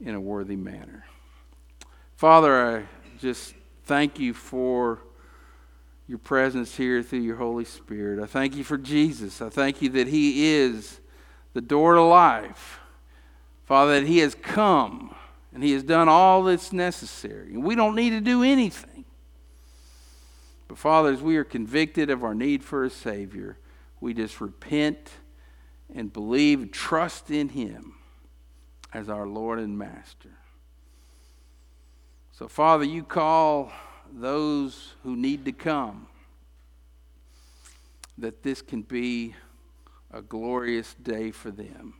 in 0.00 0.14
a 0.14 0.20
worthy 0.20 0.54
manner. 0.54 1.04
Father, 2.16 2.76
I 2.78 2.84
just 3.18 3.54
thank 3.84 4.20
you 4.20 4.34
for 4.34 5.00
your 6.06 6.18
presence 6.18 6.76
here 6.76 7.02
through 7.02 7.20
your 7.20 7.36
Holy 7.36 7.64
Spirit. 7.64 8.22
I 8.22 8.26
thank 8.26 8.54
you 8.54 8.62
for 8.62 8.78
Jesus. 8.78 9.42
I 9.42 9.48
thank 9.48 9.82
you 9.82 9.88
that 9.90 10.06
He 10.06 10.52
is 10.54 11.00
the 11.54 11.60
door 11.60 11.94
to 11.94 12.02
life. 12.02 12.78
Father, 13.64 14.00
that 14.00 14.06
He 14.06 14.18
has 14.18 14.34
come 14.34 15.14
and 15.52 15.62
He 15.62 15.72
has 15.72 15.82
done 15.82 16.08
all 16.08 16.44
that's 16.44 16.72
necessary. 16.72 17.52
And 17.52 17.64
we 17.64 17.74
don't 17.74 17.96
need 17.96 18.10
to 18.10 18.20
do 18.20 18.44
anything. 18.44 19.04
But, 20.68 20.78
Father, 20.78 21.12
as 21.12 21.20
we 21.20 21.36
are 21.36 21.44
convicted 21.44 22.10
of 22.10 22.22
our 22.22 22.34
need 22.34 22.62
for 22.62 22.84
a 22.84 22.90
Savior, 22.90 23.58
we 24.00 24.14
just 24.14 24.40
repent 24.40 25.10
and 25.92 26.12
believe 26.12 26.70
trust 26.70 27.30
in 27.30 27.48
Him 27.50 27.94
as 28.92 29.08
our 29.08 29.26
Lord 29.26 29.58
and 29.58 29.76
Master. 29.76 30.30
So, 32.36 32.48
Father, 32.48 32.82
you 32.84 33.04
call 33.04 33.70
those 34.12 34.94
who 35.04 35.14
need 35.14 35.44
to 35.44 35.52
come 35.52 36.08
that 38.18 38.42
this 38.42 38.60
can 38.60 38.82
be 38.82 39.36
a 40.12 40.20
glorious 40.20 40.94
day 40.94 41.30
for 41.30 41.52
them. 41.52 41.94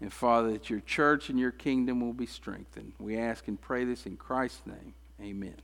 And 0.00 0.12
Father, 0.12 0.50
that 0.50 0.68
your 0.68 0.80
church 0.80 1.30
and 1.30 1.38
your 1.38 1.52
kingdom 1.52 2.00
will 2.00 2.12
be 2.12 2.26
strengthened. 2.26 2.94
We 2.98 3.18
ask 3.18 3.46
and 3.46 3.60
pray 3.60 3.84
this 3.84 4.04
in 4.04 4.16
Christ's 4.16 4.62
name. 4.66 4.94
Amen. 5.20 5.54